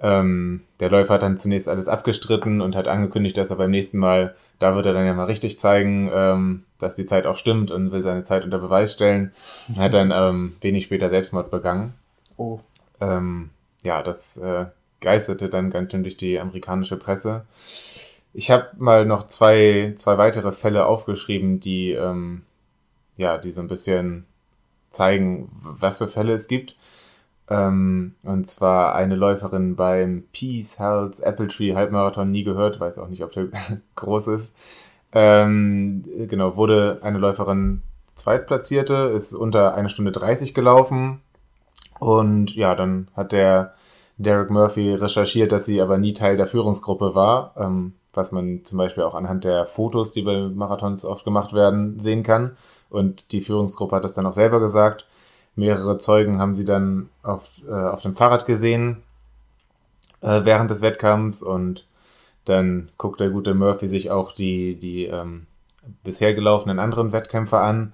[0.00, 3.98] Ähm, der Läufer hat dann zunächst alles abgestritten und hat angekündigt, dass er beim nächsten
[3.98, 7.70] Mal, da wird er dann ja mal richtig zeigen, ähm, dass die Zeit auch stimmt
[7.70, 9.32] und will seine Zeit unter Beweis stellen.
[9.68, 11.94] Und hat dann ähm, wenig später Selbstmord begangen.
[12.36, 12.60] Oh.
[13.00, 13.50] Ähm,
[13.82, 14.66] ja, das äh,
[15.00, 17.44] geisterte dann ganz schön durch die amerikanische Presse.
[18.38, 22.42] Ich habe mal noch zwei, zwei weitere Fälle aufgeschrieben, die, ähm,
[23.16, 24.26] ja, die so ein bisschen
[24.90, 26.76] zeigen, was für Fälle es gibt.
[27.48, 33.08] Ähm, und zwar eine Läuferin beim Peace Health Apple Tree Halbmarathon nie gehört, weiß auch
[33.08, 33.48] nicht, ob der
[33.96, 34.54] groß ist.
[35.10, 37.82] Ähm, genau, wurde eine Läuferin
[38.14, 41.22] zweitplatzierte, ist unter eine Stunde 30 gelaufen.
[41.98, 43.74] Und ja, dann hat der
[44.16, 48.78] Derek Murphy recherchiert, dass sie aber nie Teil der Führungsgruppe war, ähm, was man zum
[48.78, 52.56] Beispiel auch anhand der Fotos, die bei Marathons oft gemacht werden, sehen kann.
[52.90, 55.06] Und die Führungsgruppe hat das dann auch selber gesagt.
[55.56, 59.02] Mehrere Zeugen haben sie dann auf, äh, auf dem Fahrrad gesehen
[60.20, 61.86] äh, während des Wettkampfs und
[62.44, 65.46] dann guckt der gute Murphy sich auch die, die ähm,
[66.02, 67.92] bisher gelaufenen anderen Wettkämpfe an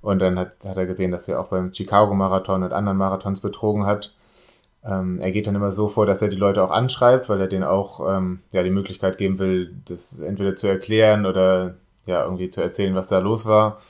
[0.00, 3.86] und dann hat, hat er gesehen, dass er auch beim Chicago-Marathon und anderen Marathons betrogen
[3.86, 4.12] hat.
[4.86, 7.48] Ähm, er geht dann immer so vor, dass er die Leute auch anschreibt, weil er
[7.48, 11.74] denen auch ähm, ja, die Möglichkeit geben will, das entweder zu erklären oder
[12.06, 13.80] ja, irgendwie zu erzählen, was da los war.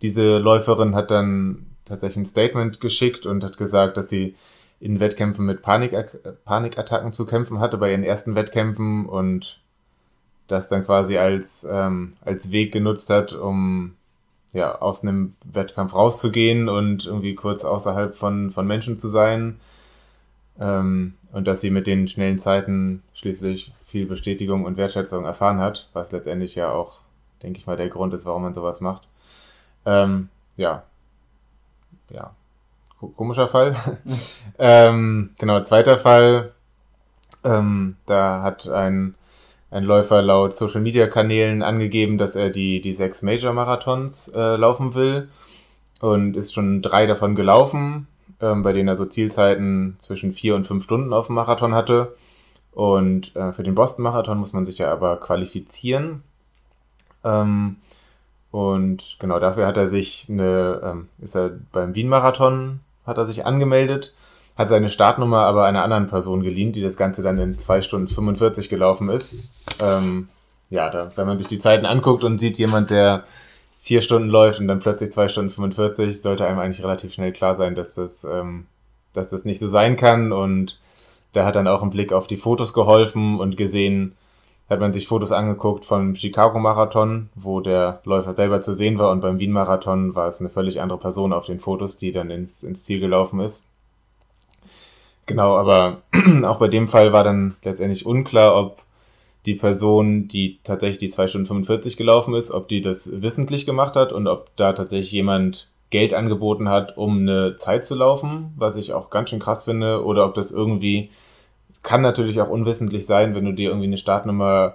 [0.00, 4.36] Diese Läuferin hat dann tatsächlich ein Statement geschickt und hat gesagt, dass sie
[4.80, 5.92] in Wettkämpfen mit Panik,
[6.44, 9.60] Panikattacken zu kämpfen hatte bei ihren ersten Wettkämpfen und
[10.46, 13.96] das dann quasi als, ähm, als Weg genutzt hat, um
[14.52, 19.60] ja, aus einem Wettkampf rauszugehen und irgendwie kurz außerhalb von, von Menschen zu sein.
[20.60, 25.88] Ähm, und dass sie mit den schnellen Zeiten schließlich viel Bestätigung und Wertschätzung erfahren hat,
[25.92, 27.00] was letztendlich ja auch,
[27.42, 29.08] denke ich mal, der Grund ist, warum man sowas macht.
[29.86, 30.82] Ähm, ja,
[32.10, 32.34] ja,
[33.16, 33.76] komischer Fall.
[34.58, 36.52] ähm, genau, zweiter Fall,
[37.44, 39.14] ähm, da hat ein,
[39.70, 44.56] ein Läufer laut Social Media Kanälen angegeben, dass er die, die sechs Major Marathons äh,
[44.56, 45.28] laufen will.
[46.00, 48.06] Und ist schon drei davon gelaufen,
[48.40, 52.14] ähm, bei denen er so Zielzeiten zwischen vier und fünf Stunden auf dem Marathon hatte.
[52.72, 56.22] Und äh, für den Boston Marathon muss man sich ja aber qualifizieren.
[57.24, 57.76] Ähm,
[58.50, 63.44] und genau dafür hat er sich eine, ähm, ist er beim Wien-Marathon, hat er sich
[63.44, 64.14] angemeldet,
[64.56, 68.08] hat seine Startnummer aber einer anderen Person geliehen, die das Ganze dann in 2 Stunden
[68.08, 69.48] 45 gelaufen ist.
[69.80, 70.28] Ähm,
[70.70, 73.24] ja, da, wenn man sich die Zeiten anguckt und sieht jemand, der
[73.88, 77.56] vier Stunden läuft und dann plötzlich 2 Stunden 45, sollte einem eigentlich relativ schnell klar
[77.56, 78.66] sein, dass das, ähm,
[79.14, 80.30] dass das nicht so sein kann.
[80.30, 80.78] Und
[81.32, 84.14] da hat dann auch ein Blick auf die Fotos geholfen und gesehen,
[84.68, 89.22] hat man sich Fotos angeguckt vom Chicago-Marathon, wo der Läufer selber zu sehen war und
[89.22, 92.82] beim Wien-Marathon war es eine völlig andere Person auf den Fotos, die dann ins, ins
[92.82, 93.64] Ziel gelaufen ist.
[95.24, 96.02] Genau, aber
[96.44, 98.82] auch bei dem Fall war dann letztendlich unklar, ob
[99.48, 103.96] die Person, die tatsächlich die 2 Stunden 45 gelaufen ist, ob die das wissentlich gemacht
[103.96, 108.76] hat und ob da tatsächlich jemand Geld angeboten hat, um eine Zeit zu laufen, was
[108.76, 111.08] ich auch ganz schön krass finde, oder ob das irgendwie
[111.82, 114.74] kann natürlich auch unwissentlich sein, wenn du dir irgendwie eine Startnummer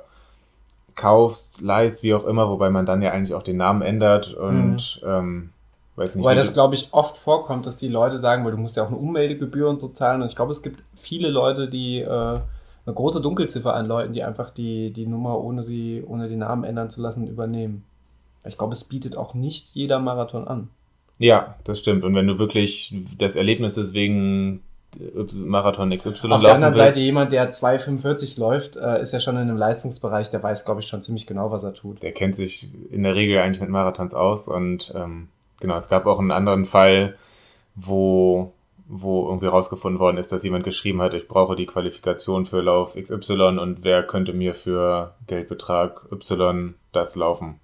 [0.95, 5.01] kaufst, leist, wie auch immer, wobei man dann ja eigentlich auch den Namen ändert und
[5.03, 5.07] mhm.
[5.07, 5.49] ähm,
[5.97, 6.25] weiß nicht.
[6.25, 8.87] Weil das, glaube ich, oft vorkommt, dass die Leute sagen, weil du musst ja auch
[8.87, 12.39] eine Ummeldegebühr und so zahlen und ich glaube, es gibt viele Leute, die äh,
[12.85, 16.63] eine große Dunkelziffer an Leuten, die einfach die, die Nummer, ohne sie, ohne den Namen
[16.63, 17.83] ändern zu lassen, übernehmen.
[18.45, 20.69] Ich glaube, es bietet auch nicht jeder Marathon an.
[21.17, 22.03] Ja, das stimmt.
[22.03, 24.61] Und wenn du wirklich das Erlebnis deswegen
[25.33, 26.95] Marathon XY Auf laufen der anderen willst.
[26.95, 30.81] Seite jemand, der 2,45 läuft, äh, ist ja schon in einem Leistungsbereich, der weiß, glaube
[30.81, 32.03] ich, schon ziemlich genau, was er tut.
[32.03, 35.29] Der kennt sich in der Regel eigentlich mit Marathons aus und ähm,
[35.59, 37.15] genau, es gab auch einen anderen Fall,
[37.75, 38.52] wo,
[38.87, 42.95] wo irgendwie rausgefunden worden ist, dass jemand geschrieben hat, ich brauche die Qualifikation für Lauf
[42.95, 47.59] XY und wer könnte mir für Geldbetrag Y das laufen.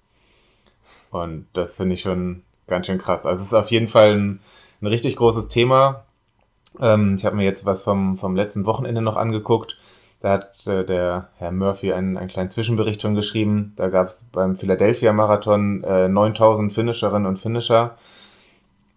[1.10, 3.26] Und das finde ich schon ganz schön krass.
[3.26, 4.40] Also es ist auf jeden Fall ein,
[4.80, 6.04] ein richtig großes Thema
[6.78, 9.76] ähm, ich habe mir jetzt was vom, vom letzten Wochenende noch angeguckt.
[10.20, 13.72] Da hat äh, der Herr Murphy einen, einen kleinen Zwischenbericht schon geschrieben.
[13.76, 17.96] Da gab es beim Philadelphia Marathon äh, 9000 Finisherinnen und Finisher.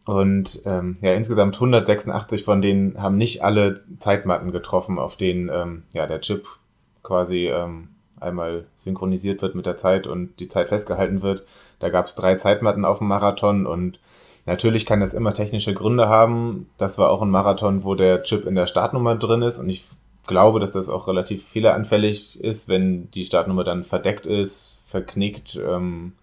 [0.06, 5.84] Und ähm, ja, insgesamt 186 von denen haben nicht alle Zeitmatten getroffen, auf denen ähm,
[5.94, 6.46] ja, der Chip
[7.04, 7.90] quasi ähm,
[8.20, 11.46] einmal synchronisiert wird mit der Zeit und die Zeit festgehalten wird.
[11.80, 14.00] Da gab es drei Zeitmatten auf dem Marathon und
[14.46, 16.70] natürlich kann das immer technische Gründe haben.
[16.78, 19.86] Das war auch ein Marathon, wo der Chip in der Startnummer drin ist und ich
[20.28, 26.14] glaube, dass das auch relativ fehleranfällig ist, wenn die Startnummer dann verdeckt ist, verknickt ähm,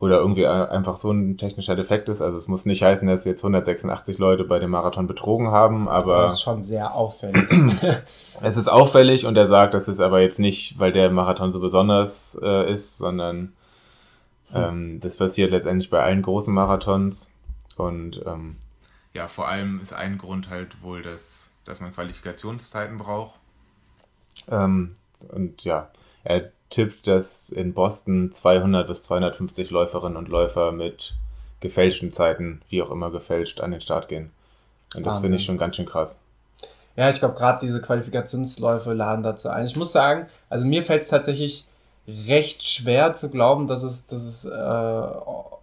[0.00, 2.22] oder irgendwie einfach so ein technischer Defekt ist.
[2.22, 6.22] Also es muss nicht heißen, dass jetzt 186 Leute bei dem Marathon betrogen haben, aber...
[6.22, 7.44] Das ist schon sehr auffällig.
[8.40, 11.58] es ist auffällig und er sagt, das ist aber jetzt nicht, weil der Marathon so
[11.58, 13.52] besonders äh, ist, sondern
[14.54, 17.30] ähm, das passiert letztendlich bei allen großen Marathons
[17.76, 18.56] und ähm,
[19.14, 23.38] ja, vor allem ist ein Grund halt wohl, dass dass man Qualifikationszeiten braucht.
[24.48, 24.94] Ähm,
[25.30, 25.90] und ja,
[26.28, 31.14] er tippt, dass in Boston 200 bis 250 Läuferinnen und Läufer mit
[31.60, 34.30] gefälschten Zeiten, wie auch immer gefälscht, an den Start gehen.
[34.94, 36.18] Und das finde ich schon ganz schön krass.
[36.96, 39.64] Ja, ich glaube, gerade diese Qualifikationsläufe laden dazu ein.
[39.64, 41.64] Ich muss sagen, also mir fällt es tatsächlich
[42.06, 44.50] recht schwer zu glauben, dass es, dass es äh,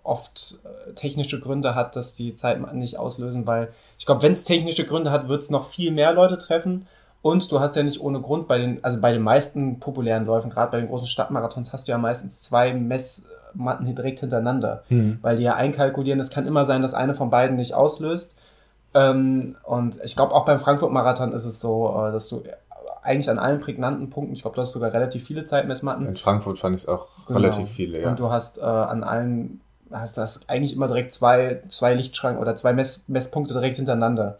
[0.03, 4.45] oft äh, technische Gründe hat, dass die Zeiten nicht auslösen, weil ich glaube, wenn es
[4.45, 6.87] technische Gründe hat, wird es noch viel mehr Leute treffen.
[7.25, 10.51] Und du hast ja nicht ohne Grund bei den, also bei den meisten populären Läufen,
[10.51, 15.17] gerade bei den großen Stadtmarathons, hast du ja meistens zwei Messmatten direkt hintereinander, mhm.
[15.23, 16.19] weil die ja einkalkulieren.
[16.19, 18.35] Es kann immer sein, dass eine von beiden nicht auslöst.
[18.93, 22.43] Ähm, und ich glaube, auch beim Frankfurt-Marathon ist es so, äh, dass du
[23.01, 26.05] eigentlich an allen prägnanten Punkten, ich glaube, du hast sogar relativ viele Zeitmessmatten.
[26.05, 27.39] In Frankfurt fand ich es auch genau.
[27.39, 28.09] relativ viele, ja.
[28.11, 32.53] Und du hast äh, an allen hast du eigentlich immer direkt zwei, zwei Lichtschranken oder
[32.53, 34.37] zwei Mess, Messpunkte direkt hintereinander.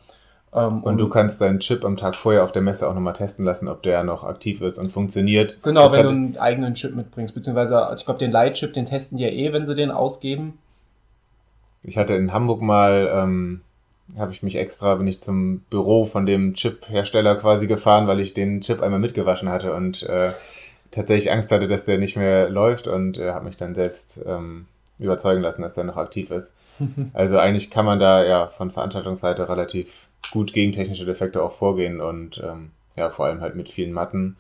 [0.56, 3.14] Ähm, und, und, du kannst deinen Chip am Tag vorher auf der Messe auch nochmal
[3.14, 5.58] testen lassen, ob der noch aktiv ist und funktioniert.
[5.64, 9.18] Genau, das wenn du einen eigenen Chip mitbringst, beziehungsweise ich glaube den Light-Chip, den testen
[9.18, 10.58] die ja eh, wenn sie den ausgeben.
[11.84, 13.62] Ich hatte in Hamburg mal, ähm,
[14.18, 18.34] habe ich mich extra, bin ich zum Büro von dem Chip-Hersteller quasi gefahren, weil ich
[18.34, 20.34] den Chip einmal mitgewaschen hatte und äh,
[20.91, 24.68] tatsächlich Angst hatte, dass der nicht mehr läuft und äh, habe mich dann selbst ähm,
[24.99, 26.53] überzeugen lassen, dass der noch aktiv ist.
[27.13, 32.01] Also eigentlich kann man da ja von Veranstaltungsseite relativ gut gegen technische Defekte auch vorgehen
[32.01, 34.38] und ähm, ja, vor allem halt mit vielen Matten.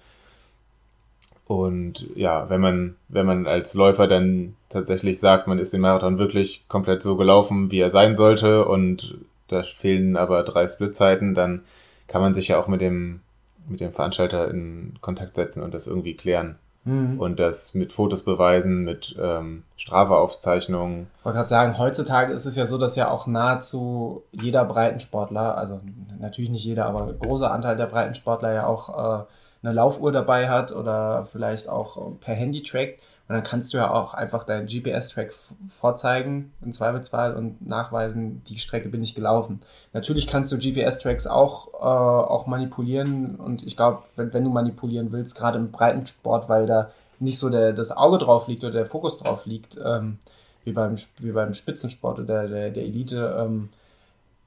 [1.47, 6.17] Und ja, wenn man, wenn man als Läufer dann tatsächlich sagt, man ist den Marathon
[6.17, 11.63] wirklich komplett so gelaufen, wie er sein sollte und da fehlen aber drei Splitzeiten, dann
[12.07, 13.21] kann man sich ja auch mit dem,
[13.67, 16.57] mit dem Veranstalter in Kontakt setzen und das irgendwie klären.
[16.85, 17.19] Mhm.
[17.19, 21.07] Und das mit Fotos beweisen, mit ähm, Strava-Aufzeichnungen.
[21.19, 25.57] Ich wollte gerade sagen, heutzutage ist es ja so, dass ja auch nahezu jeder Breitensportler,
[25.57, 25.81] also
[26.19, 28.89] natürlich nicht jeder, aber ein großer Anteil der Breitensportler ja auch
[29.21, 29.23] äh,
[29.63, 33.01] eine Laufuhr dabei hat oder vielleicht auch per Handy trackt.
[33.27, 35.33] Und dann kannst du ja auch einfach deinen GPS-Track
[35.67, 39.61] vorzeigen, im Zweifelsfall, und nachweisen, die Strecke bin ich gelaufen.
[39.93, 43.35] Natürlich kannst du GPS-Tracks auch, äh, auch manipulieren.
[43.37, 47.49] Und ich glaube, wenn, wenn du manipulieren willst, gerade im Breitensport, weil da nicht so
[47.49, 50.19] der, das Auge drauf liegt oder der Fokus drauf liegt, ähm,
[50.63, 53.69] wie, beim, wie beim Spitzensport oder der, der Elite, ähm,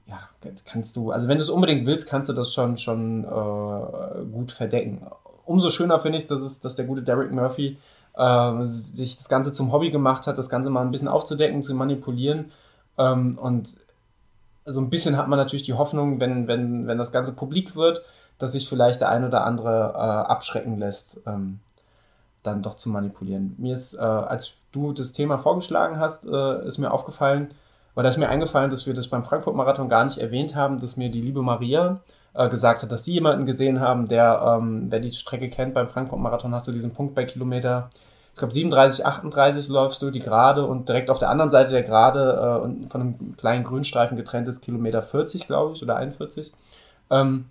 [0.07, 0.19] ja,
[0.65, 4.53] kannst du, also wenn du es unbedingt willst, kannst du das schon, schon äh, gut
[4.53, 5.05] verdecken.
[5.45, 7.77] Umso schöner finde ich, dass, es, dass der gute Derek Murphy
[8.15, 11.73] äh, sich das Ganze zum Hobby gemacht hat, das Ganze mal ein bisschen aufzudecken, zu
[11.73, 12.51] manipulieren.
[12.97, 13.77] Ähm, und
[14.65, 18.01] so ein bisschen hat man natürlich die Hoffnung, wenn, wenn, wenn das Ganze publik wird,
[18.37, 21.59] dass sich vielleicht der ein oder andere äh, abschrecken lässt, ähm,
[22.43, 23.55] dann doch zu manipulieren.
[23.57, 27.49] Mir ist, äh, als du das Thema vorgeschlagen hast, äh, ist mir aufgefallen,
[27.95, 31.09] oder ist mir eingefallen, dass wir das beim Frankfurt-Marathon gar nicht erwähnt haben, dass mir
[31.09, 31.99] die liebe Maria
[32.39, 35.89] äh, gesagt hat, dass sie jemanden gesehen haben, der, ähm, wer die Strecke kennt, beim
[35.89, 37.89] Frankfurt-Marathon hast du diesen Punkt bei Kilometer
[38.33, 41.83] ich glaube 37, 38 läufst du die Gerade und direkt auf der anderen Seite der
[41.83, 46.53] Gerade äh, und von einem kleinen Grünstreifen getrennt ist Kilometer 40, glaube ich, oder 41.
[47.11, 47.49] Ähm,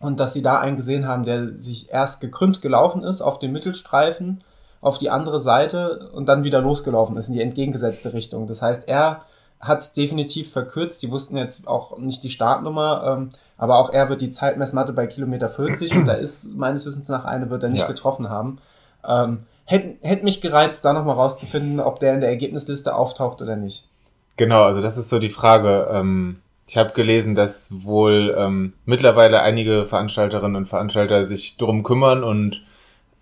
[0.00, 3.52] und dass sie da einen gesehen haben, der sich erst gekrümmt gelaufen ist auf dem
[3.52, 4.42] Mittelstreifen
[4.80, 8.46] auf die andere Seite und dann wieder losgelaufen ist in die entgegengesetzte Richtung.
[8.46, 9.26] Das heißt, er
[9.60, 11.02] hat definitiv verkürzt.
[11.02, 15.06] Die wussten jetzt auch nicht die Startnummer, ähm, aber auch er wird die Zeitmessmatte bei
[15.06, 17.86] Kilometer 40 und da ist meines Wissens nach eine, wird er nicht ja.
[17.86, 18.58] getroffen haben.
[19.06, 23.56] Ähm, Hätte hätt mich gereizt, da nochmal rauszufinden, ob der in der Ergebnisliste auftaucht oder
[23.56, 23.88] nicht.
[24.36, 25.88] Genau, also das ist so die Frage.
[25.90, 32.24] Ähm, ich habe gelesen, dass wohl ähm, mittlerweile einige Veranstalterinnen und Veranstalter sich darum kümmern
[32.24, 32.62] und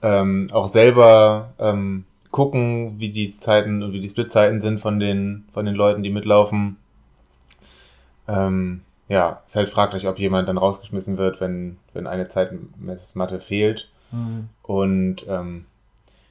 [0.02, 5.44] ähm, auch selber ähm, gucken, wie die Zeiten und wie die Splitzeiten sind von den,
[5.52, 6.76] von den Leuten, die mitlaufen.
[8.26, 8.80] Ähm,
[9.12, 13.90] ja, ist halt fraglich, ob jemand dann rausgeschmissen wird, wenn, wenn eine Zeitmatte fehlt.
[14.10, 14.48] Mhm.
[14.62, 15.66] Und ähm,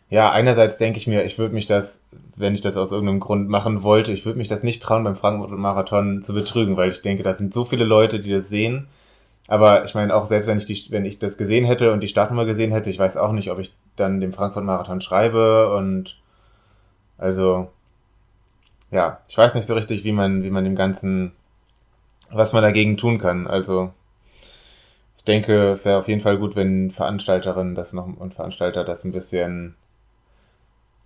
[0.09, 2.03] ja, einerseits denke ich mir, ich würde mich das,
[2.35, 5.15] wenn ich das aus irgendeinem Grund machen wollte, ich würde mich das nicht trauen, beim
[5.15, 8.87] Frankfurt-Marathon zu betrügen, weil ich denke, da sind so viele Leute, die das sehen.
[9.47, 12.07] Aber ich meine, auch selbst wenn ich, die, wenn ich das gesehen hätte und die
[12.07, 16.17] Startnummer gesehen hätte, ich weiß auch nicht, ob ich dann dem Frankfurt-Marathon schreibe und
[17.19, 17.69] also
[18.89, 21.33] ja, ich weiß nicht so richtig, wie man, wie man dem Ganzen,
[22.33, 23.47] was man dagegen tun kann.
[23.47, 23.91] Also
[25.17, 29.11] ich denke, wäre auf jeden Fall gut, wenn Veranstalterinnen das noch und Veranstalter das ein
[29.11, 29.75] bisschen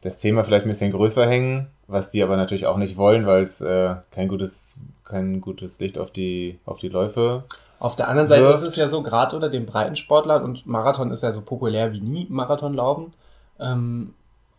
[0.02, 3.44] das Thema vielleicht ein bisschen größer hängen, was die aber natürlich auch nicht wollen, weil
[3.44, 7.44] es äh, kein gutes kein gutes Licht auf die auf die Läufe.
[7.80, 8.62] Auf der anderen Seite wirft.
[8.62, 12.00] ist es ja so, gerade unter den Breitensportlern und Marathon ist ja so populär wie
[12.00, 13.14] nie Marathonlaufen.
[13.60, 14.14] Ähm,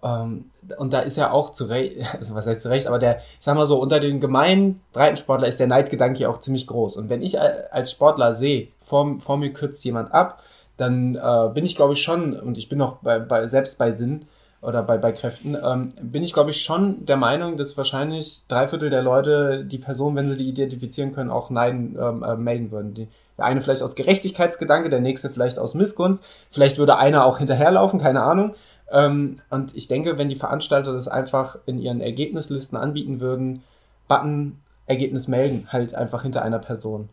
[0.07, 3.19] ähm, und da ist ja auch zu Recht, also was heißt zu Recht, aber der,
[3.19, 6.97] ich sag mal so, unter den gemeinen Breitensportler ist der Neidgedanke auch ziemlich groß.
[6.97, 10.43] Und wenn ich als Sportler sehe, vor, vor mir kürzt jemand ab,
[10.77, 13.93] dann äh, bin ich, glaube ich, schon, und ich bin noch bei, bei, selbst bei
[13.93, 14.27] Sinn
[14.61, 18.69] oder bei, bei Kräften, ähm, bin ich, glaube ich, schon der Meinung, dass wahrscheinlich drei
[18.69, 22.71] Viertel der Leute die Person, wenn sie die identifizieren können, auch neiden ähm, äh, melden
[22.71, 22.95] würden.
[22.95, 27.39] Die, der eine vielleicht aus Gerechtigkeitsgedanke, der nächste vielleicht aus Missgunst, vielleicht würde einer auch
[27.39, 28.55] hinterherlaufen, keine Ahnung.
[28.91, 33.63] Ähm, und ich denke, wenn die Veranstalter das einfach in ihren Ergebnislisten anbieten würden,
[34.09, 37.09] Button, Ergebnis melden, halt einfach hinter einer Person.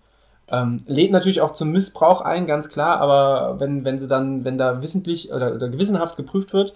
[0.47, 4.57] Ähm, lädt natürlich auch zum Missbrauch ein, ganz klar, aber wenn, wenn sie dann, wenn
[4.57, 6.75] da wissentlich oder, oder gewissenhaft geprüft wird,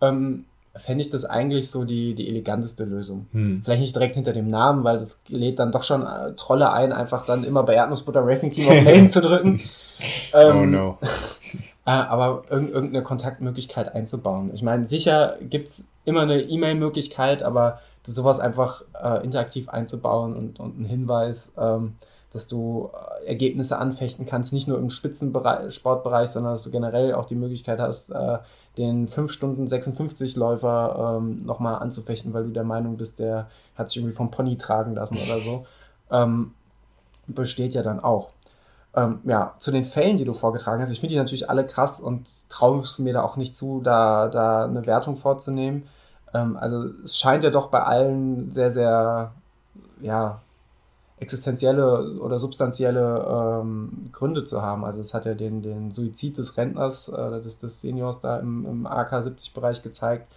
[0.00, 0.46] ähm,
[0.78, 3.26] fände ich das eigentlich so die, die eleganteste Lösung.
[3.32, 3.62] Hm.
[3.64, 6.92] Vielleicht nicht direkt hinter dem Namen, weil das lädt dann doch schon äh, Trolle ein,
[6.92, 9.60] einfach dann immer bei Erdnussbutter Racing Team auf Melden zu drücken.
[10.32, 10.98] Ähm, oh no.
[11.86, 14.50] äh, aber irg irgendeine Kontaktmöglichkeit einzubauen.
[14.54, 20.60] Ich meine, sicher gibt es immer eine E-Mail-Möglichkeit, aber sowas einfach äh, interaktiv einzubauen und,
[20.60, 21.96] und einen Hinweis, ähm,
[22.32, 22.90] dass du
[23.22, 27.80] äh, Ergebnisse anfechten kannst, nicht nur im Spitzensportbereich, sondern dass du generell auch die Möglichkeit
[27.80, 28.38] hast, äh,
[28.78, 33.88] den 5 Stunden 56 Läufer ähm, nochmal anzufechten, weil du der Meinung bist, der hat
[33.88, 35.66] sich irgendwie vom Pony tragen lassen oder so,
[36.10, 36.52] ähm,
[37.26, 38.30] besteht ja dann auch.
[38.94, 42.00] Ähm, ja, zu den Fällen, die du vorgetragen hast, ich finde die natürlich alle krass
[42.00, 45.88] und traue es mir da auch nicht zu, da, da eine Wertung vorzunehmen.
[46.32, 49.32] Ähm, also es scheint ja doch bei allen sehr, sehr,
[50.00, 50.40] ja,
[51.20, 54.84] existenzielle oder substanzielle ähm, Gründe zu haben.
[54.84, 58.64] Also es hat ja den, den Suizid des Rentners, äh, des, des Seniors da im,
[58.66, 60.28] im AK-70-Bereich gezeigt,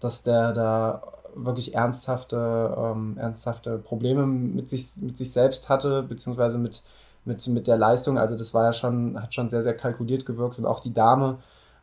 [0.00, 1.02] dass der da
[1.36, 6.82] wirklich ernsthafte, ähm, ernsthafte Probleme mit sich, mit sich selbst hatte, beziehungsweise mit,
[7.24, 8.18] mit, mit der Leistung.
[8.18, 11.38] Also das war ja schon, hat schon sehr, sehr kalkuliert gewirkt und auch die Dame,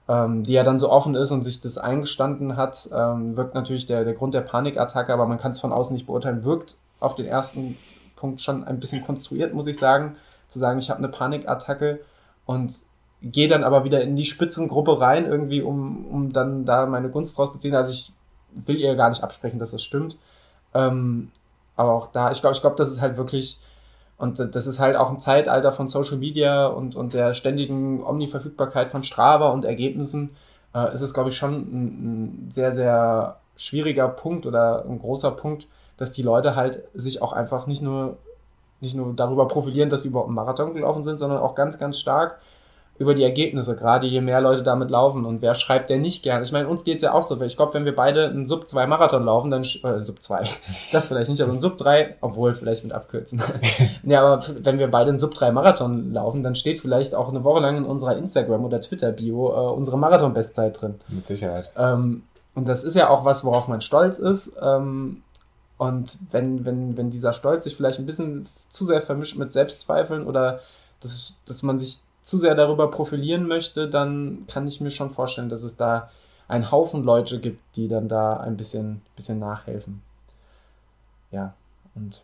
[0.07, 3.85] ähm, die ja dann so offen ist und sich das eingestanden hat, ähm, wirkt natürlich
[3.85, 7.15] der, der Grund der Panikattacke, aber man kann es von außen nicht beurteilen, wirkt auf
[7.15, 7.77] den ersten
[8.21, 10.15] Punkt schon ein bisschen konstruiert, muss ich sagen.
[10.47, 12.01] Zu sagen, ich habe eine Panikattacke
[12.45, 12.73] und
[13.21, 17.37] gehe dann aber wieder in die Spitzengruppe rein, irgendwie, um, um dann da meine Gunst
[17.37, 17.75] draus zu ziehen.
[17.75, 18.13] Also ich
[18.53, 20.17] will ihr gar nicht absprechen, dass das stimmt.
[20.73, 21.31] Ähm,
[21.75, 23.59] aber auch da, ich glaube, ich glaube, das ist halt wirklich,
[24.17, 28.89] und das ist halt auch im Zeitalter von Social Media und, und der ständigen Omniverfügbarkeit
[28.89, 30.35] von Strava und Ergebnissen,
[30.75, 35.31] äh, ist es, glaube ich, schon ein, ein sehr, sehr schwieriger Punkt oder ein großer
[35.31, 35.67] Punkt,
[36.01, 38.17] dass die Leute halt sich auch einfach nicht nur,
[38.79, 41.99] nicht nur darüber profilieren, dass sie überhaupt einen Marathon gelaufen sind, sondern auch ganz, ganz
[41.99, 42.39] stark
[42.97, 46.41] über die Ergebnisse, gerade je mehr Leute damit laufen und wer schreibt der nicht gern.
[46.41, 48.67] Ich meine, uns geht es ja auch so, ich glaube, wenn wir beide einen Sub
[48.67, 50.43] 2 Marathon laufen, dann, äh, Sub 2,
[50.91, 53.39] das vielleicht nicht, aber einen Sub 3, obwohl vielleicht mit Abkürzen.
[54.03, 57.43] ja, aber wenn wir beide einen Sub 3 Marathon laufen, dann steht vielleicht auch eine
[57.43, 60.95] Woche lang in unserer Instagram- oder Twitter-Bio äh, unsere Marathon-Bestzeit drin.
[61.09, 61.69] Mit Sicherheit.
[61.77, 62.23] Ähm,
[62.55, 64.57] und das ist ja auch was, worauf man stolz ist.
[64.59, 65.21] Ähm,
[65.81, 70.27] und wenn, wenn, wenn dieser Stolz sich vielleicht ein bisschen zu sehr vermischt mit Selbstzweifeln
[70.27, 70.59] oder
[70.99, 75.49] dass, dass man sich zu sehr darüber profilieren möchte, dann kann ich mir schon vorstellen,
[75.49, 76.11] dass es da
[76.47, 80.03] einen Haufen Leute gibt, die dann da ein bisschen, bisschen nachhelfen.
[81.31, 81.55] Ja,
[81.95, 82.21] und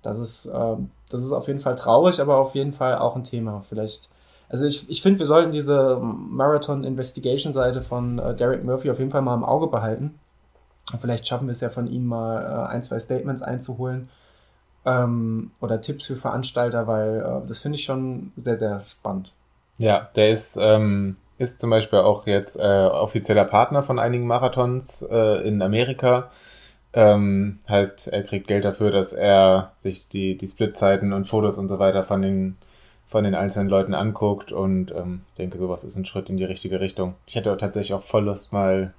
[0.00, 0.76] das ist, äh,
[1.10, 3.62] das ist auf jeden Fall traurig, aber auf jeden Fall auch ein Thema.
[3.68, 4.08] Vielleicht,
[4.48, 8.98] also ich, ich finde, wir sollten diese Marathon Investigation Seite von äh, Derek Murphy auf
[8.98, 10.18] jeden Fall mal im Auge behalten
[11.00, 14.08] Vielleicht schaffen wir es ja von Ihnen mal äh, ein, zwei Statements einzuholen
[14.84, 19.32] ähm, oder Tipps für Veranstalter, weil äh, das finde ich schon sehr, sehr spannend.
[19.78, 25.02] Ja, der ist, ähm, ist zum Beispiel auch jetzt äh, offizieller Partner von einigen Marathons
[25.02, 26.30] äh, in Amerika.
[26.92, 31.68] Ähm, heißt, er kriegt Geld dafür, dass er sich die, die Splitzeiten und Fotos und
[31.68, 32.56] so weiter von den,
[33.08, 36.78] von den einzelnen Leuten anguckt und ähm, denke, sowas ist ein Schritt in die richtige
[36.78, 37.14] Richtung.
[37.26, 38.94] Ich hätte tatsächlich auch voll Lust, mal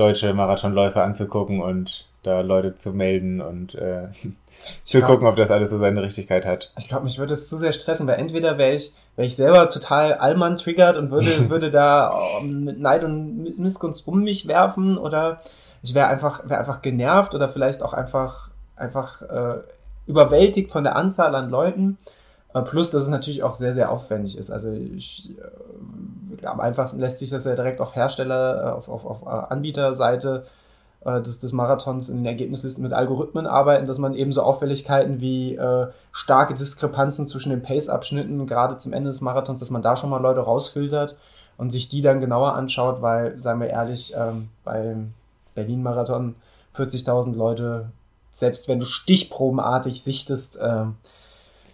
[0.00, 4.08] deutsche Marathonläufer anzugucken und da Leute zu melden und äh,
[4.84, 6.72] zu glaub, gucken, ob das alles so seine Richtigkeit hat.
[6.78, 9.68] Ich glaube, mich würde es zu sehr stressen, weil entweder wäre ich, wäre ich selber
[9.68, 14.98] total Allmann triggert und würde, würde da um, mit Neid und Missgunst um mich werfen
[14.98, 15.40] oder
[15.82, 19.60] ich wäre einfach, wäre einfach genervt oder vielleicht auch einfach, einfach äh,
[20.06, 21.96] überwältigt von der Anzahl an Leuten.
[22.52, 24.50] Plus, dass es natürlich auch sehr, sehr aufwendig ist.
[24.50, 25.36] Also ich,
[26.42, 29.52] äh, am einfachsten lässt sich das ja direkt auf Hersteller, äh, auf, auf, auf äh,
[29.52, 30.46] Anbieterseite
[31.02, 35.54] des, des Marathons in den Ergebnislisten mit Algorithmen arbeiten, dass man eben so Auffälligkeiten wie
[35.54, 40.10] äh, starke Diskrepanzen zwischen den Pace-Abschnitten, gerade zum Ende des Marathons, dass man da schon
[40.10, 41.16] mal Leute rausfiltert
[41.56, 45.14] und sich die dann genauer anschaut, weil, seien wir ehrlich, ähm, beim
[45.54, 46.34] Berlin-Marathon
[46.74, 47.90] 40.000 Leute,
[48.30, 50.84] selbst wenn du stichprobenartig sichtest, äh,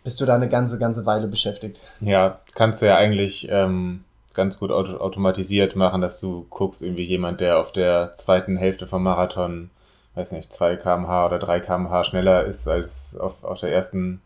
[0.07, 1.81] bist du da eine ganze, ganze Weile beschäftigt.
[2.01, 4.05] Ja, kannst du ja eigentlich ähm,
[4.35, 8.87] ganz gut auto automatisiert machen, dass du guckst, irgendwie jemand, der auf der zweiten Hälfte
[8.87, 9.69] vom Marathon,
[10.15, 14.21] weiß nicht, 2 kmh oder 3 kmh schneller ist als auf, auf der ersten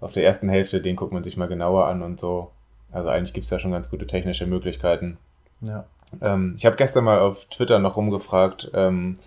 [0.00, 2.50] auf der ersten Hälfte, den guckt man sich mal genauer an und so.
[2.90, 5.18] Also eigentlich gibt es da schon ganz gute technische Möglichkeiten.
[5.60, 5.84] Ja.
[6.22, 9.18] Ähm, ich habe gestern mal auf Twitter noch rumgefragt, ähm,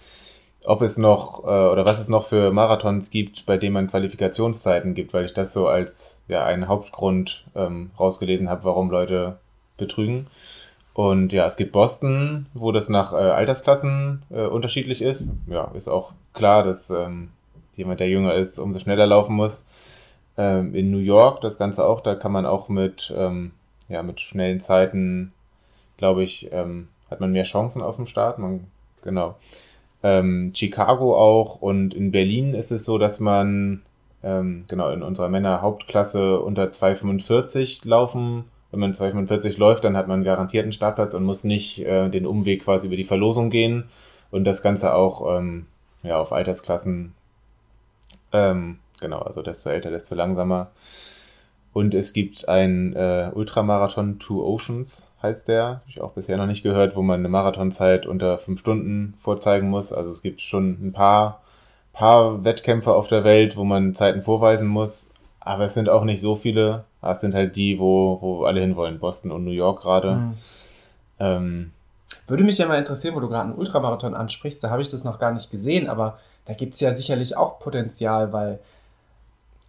[0.68, 4.94] ob es noch äh, oder was es noch für Marathons gibt, bei denen man Qualifikationszeiten
[4.94, 9.38] gibt, weil ich das so als ja einen Hauptgrund ähm, rausgelesen habe, warum Leute
[9.78, 10.28] betrügen.
[10.94, 15.28] Und ja, es gibt Boston, wo das nach äh, Altersklassen äh, unterschiedlich ist.
[15.48, 17.30] Ja, ist auch klar, dass ähm,
[17.76, 19.64] jemand, der jünger ist, umso schneller laufen muss.
[20.38, 23.52] Ähm, in New York das Ganze auch, da kann man auch mit, ähm,
[23.90, 25.32] ja, mit schnellen Zeiten
[25.98, 28.40] glaube ich, ähm, hat man mehr Chancen auf dem Start.
[28.40, 28.68] Man,
[29.02, 29.36] genau.
[30.04, 33.82] Ähm, Chicago auch und in Berlin ist es so, dass man
[34.24, 38.46] ähm, genau in unserer Männer-Hauptklasse unter 2,45 laufen.
[38.72, 42.64] Wenn man 2,45 läuft, dann hat man einen Startplatz und muss nicht äh, den Umweg
[42.64, 43.86] quasi über die Verlosung gehen.
[44.30, 45.68] Und das Ganze auch ähm,
[46.04, 47.14] ja, auf Altersklassen.
[48.34, 50.72] Ähm, genau, also desto älter, desto langsamer.
[51.78, 55.64] Und es gibt ein äh, Ultramarathon Two Oceans heißt der.
[55.64, 59.70] Habe ich auch bisher noch nicht gehört, wo man eine Marathonzeit unter fünf Stunden vorzeigen
[59.70, 59.94] muss.
[59.94, 61.44] Also es gibt schon ein paar,
[61.94, 65.12] paar Wettkämpfe auf der Welt, wo man Zeiten vorweisen muss.
[65.40, 66.86] Aber es sind auch nicht so viele.
[67.00, 68.98] Aber es sind halt die, wo, wo alle hinwollen.
[68.98, 70.16] Boston und New York gerade.
[70.16, 70.34] Mhm.
[71.20, 71.72] Ähm,
[72.26, 74.64] Würde mich ja mal interessieren, wo du gerade einen Ultramarathon ansprichst.
[74.64, 75.90] Da habe ich das noch gar nicht gesehen.
[75.90, 78.58] Aber da gibt es ja sicherlich auch Potenzial, weil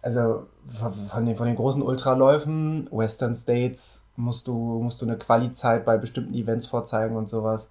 [0.01, 0.47] also
[1.11, 5.97] von den, von den großen Ultraläufen, Western States, musst du, musst du eine Quali-Zeit bei
[5.97, 7.69] bestimmten Events vorzeigen und sowas.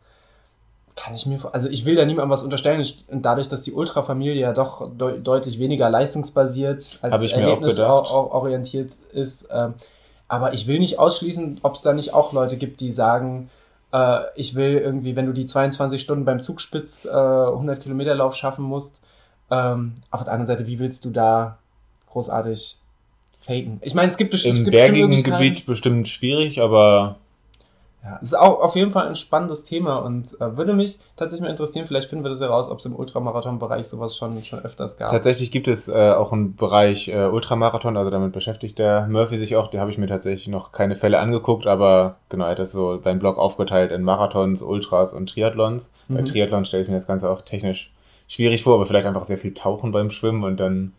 [0.97, 2.81] Kann ich mir, also ich will da niemandem was unterstellen.
[2.81, 9.45] Ich, dadurch, dass die Ultra-Familie ja doch de deutlich weniger leistungsbasiert als erlebnisorientiert ist.
[9.45, 9.69] Äh,
[10.27, 13.49] aber ich will nicht ausschließen, ob es da nicht auch Leute gibt, die sagen,
[13.93, 18.35] äh, ich will irgendwie, wenn du die 22 Stunden beim Zugspitz äh, 100 Kilometer Lauf
[18.35, 19.01] schaffen musst,
[19.51, 21.59] ähm, auf der anderen Seite, wie willst du da
[22.11, 22.79] großartig
[23.41, 23.81] faken.
[23.83, 24.59] Ich meine, es gibt, bestimmt.
[24.59, 27.17] Im gibt bergigen Gebiet bestimmt schwierig, aber.
[28.05, 31.43] Ja, es ist auch auf jeden Fall ein spannendes Thema und äh, würde mich tatsächlich
[31.43, 34.97] mal interessieren, vielleicht finden wir das heraus, ob es im Ultramarathon-Bereich sowas schon, schon öfters
[34.97, 35.11] gab.
[35.11, 39.57] Tatsächlich gibt es äh, auch einen Bereich äh, Ultramarathon, also damit beschäftigt der Murphy sich
[39.57, 42.71] auch, den habe ich mir tatsächlich noch keine Fälle angeguckt, aber genau, er hat das
[42.71, 45.91] so seinen Blog aufgeteilt in Marathons, Ultras und Triathlons.
[46.07, 46.15] Mhm.
[46.15, 47.91] Bei Triathlon stelle ich mir das Ganze auch technisch
[48.29, 50.93] schwierig vor, aber vielleicht einfach sehr viel tauchen beim Schwimmen und dann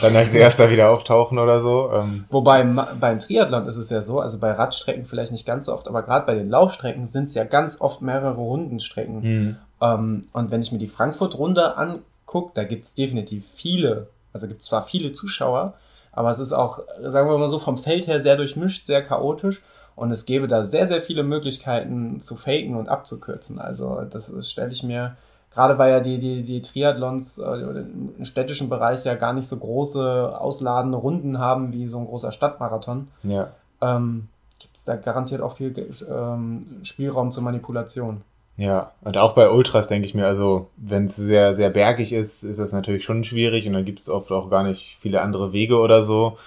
[0.00, 1.90] dann als erster wieder auftauchen oder so.
[1.92, 2.24] Ähm.
[2.30, 5.88] Wobei beim Triathlon ist es ja so, also bei Radstrecken vielleicht nicht ganz so oft,
[5.88, 9.20] aber gerade bei den Laufstrecken sind es ja ganz oft mehrere Rundenstrecken.
[9.20, 9.56] Mhm.
[9.80, 14.60] Ähm, und wenn ich mir die Frankfurt-Runde angucke, da gibt es definitiv viele, also gibt
[14.60, 15.74] es zwar viele Zuschauer,
[16.12, 19.62] aber es ist auch, sagen wir mal so, vom Feld her sehr durchmischt, sehr chaotisch.
[19.96, 23.60] Und es gäbe da sehr, sehr viele Möglichkeiten zu faken und abzukürzen.
[23.60, 25.16] Also das stelle ich mir
[25.54, 27.84] gerade weil ja die, die, die Triathlons äh,
[28.18, 32.32] im städtischen Bereich ja gar nicht so große ausladende Runden haben wie so ein großer
[32.32, 33.48] Stadtmarathon, ja.
[33.80, 34.28] ähm,
[34.58, 35.72] gibt es da garantiert auch viel
[36.10, 38.22] ähm, Spielraum zur Manipulation.
[38.56, 42.44] Ja, und auch bei Ultras denke ich mir, also wenn es sehr, sehr bergig ist,
[42.44, 45.52] ist das natürlich schon schwierig und dann gibt es oft auch gar nicht viele andere
[45.52, 46.38] Wege oder so.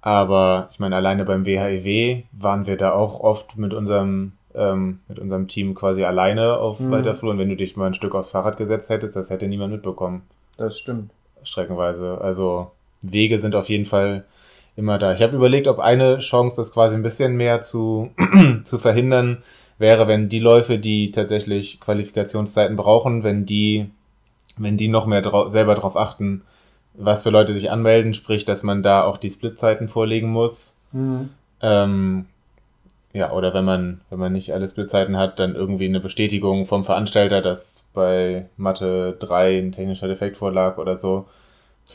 [0.00, 5.00] Aber ich meine, alleine beim WHEW e waren wir da auch oft mit unserem ähm,
[5.08, 6.90] mit unserem Team quasi alleine auf mhm.
[6.90, 7.32] weiter Flur.
[7.32, 10.22] Und wenn du dich mal ein Stück aufs Fahrrad gesetzt hättest, das hätte niemand mitbekommen.
[10.56, 11.10] Das stimmt.
[11.42, 12.20] Streckenweise.
[12.20, 12.70] Also
[13.02, 14.24] Wege sind auf jeden Fall
[14.76, 15.12] immer da.
[15.12, 18.10] Ich habe überlegt, ob eine Chance, das quasi ein bisschen mehr zu,
[18.64, 19.42] zu verhindern,
[19.78, 23.90] wäre, wenn die Läufe, die tatsächlich Qualifikationszeiten brauchen, wenn die,
[24.56, 26.42] wenn die noch mehr drau selber darauf achten,
[26.94, 30.78] was für Leute sich anmelden, sprich, dass man da auch die Splitzeiten vorlegen muss.
[30.92, 31.30] Mhm.
[31.60, 32.26] Ähm,
[33.12, 36.82] ja, oder wenn man, wenn man nicht alle Splitzeiten hat, dann irgendwie eine Bestätigung vom
[36.82, 41.26] Veranstalter, dass bei Mathe 3 ein technischer Defekt vorlag oder so.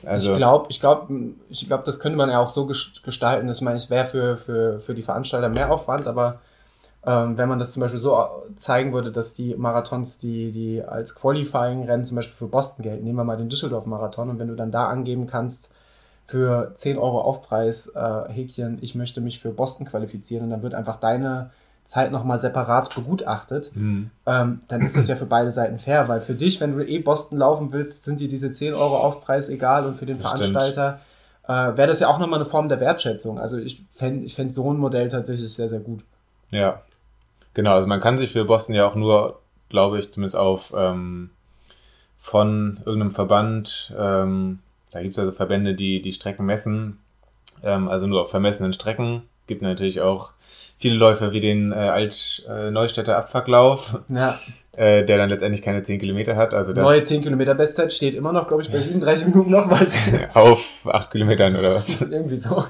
[0.05, 1.13] Also ich glaube, ich glaube,
[1.49, 4.79] ich glaube, das könnte man ja auch so gestalten, dass man, es wäre für, für,
[4.79, 6.39] für die Veranstalter mehr Aufwand, aber
[7.03, 8.15] ähm, wenn man das zum Beispiel so
[8.57, 13.17] zeigen würde, dass die Marathons, die, die als Qualifying-Rennen zum Beispiel für Boston gelten, nehmen
[13.17, 15.71] wir mal den Düsseldorf-Marathon und wenn du dann da angeben kannst,
[16.27, 20.73] für 10 Euro Aufpreis, äh, Häkchen, ich möchte mich für Boston qualifizieren und dann wird
[20.73, 21.51] einfach deine
[21.85, 24.11] Zeit nochmal separat begutachtet, mhm.
[24.25, 26.99] ähm, dann ist das ja für beide Seiten fair, weil für dich, wenn du eh
[26.99, 30.99] Boston laufen willst, sind dir diese 10 Euro Aufpreis egal und für den das Veranstalter
[31.47, 33.39] äh, wäre das ja auch nochmal eine Form der Wertschätzung.
[33.39, 36.03] Also ich fände ich fänd so ein Modell tatsächlich sehr, sehr gut.
[36.51, 36.81] Ja,
[37.53, 37.75] genau.
[37.75, 41.29] Also man kann sich für Boston ja auch nur, glaube ich, zumindest auf ähm,
[42.19, 44.59] von irgendeinem Verband ähm,
[44.97, 46.97] da gibt es also Verbände, die die Strecken messen,
[47.63, 49.21] ähm, also nur auf vermessenen Strecken.
[49.45, 50.31] Gibt natürlich auch
[50.79, 54.39] viele Läufe wie den äh, Alt-Neustädter äh, Abfucklauf, ja.
[54.71, 56.55] äh, der dann letztendlich keine 10 Kilometer hat.
[56.55, 59.69] Also das Neue 10 Kilometer Bestzeit steht immer noch, glaube ich, bei 37 Minuten noch
[59.69, 59.99] was.
[60.33, 62.01] auf 8 Kilometern oder was?
[62.11, 62.63] Irgendwie so.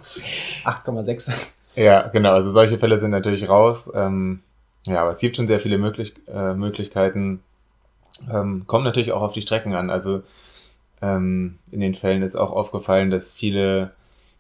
[0.66, 1.32] 8,6.
[1.78, 2.34] Ja, genau.
[2.34, 3.90] Also solche Fälle sind natürlich raus.
[3.96, 4.42] Ähm,
[4.86, 7.40] ja, aber es gibt schon sehr viele Möglich äh, Möglichkeiten.
[8.30, 9.90] Ähm, kommt natürlich auch auf die Strecken an.
[9.90, 10.24] Also
[11.02, 13.92] ähm, in den Fällen ist auch aufgefallen, dass viele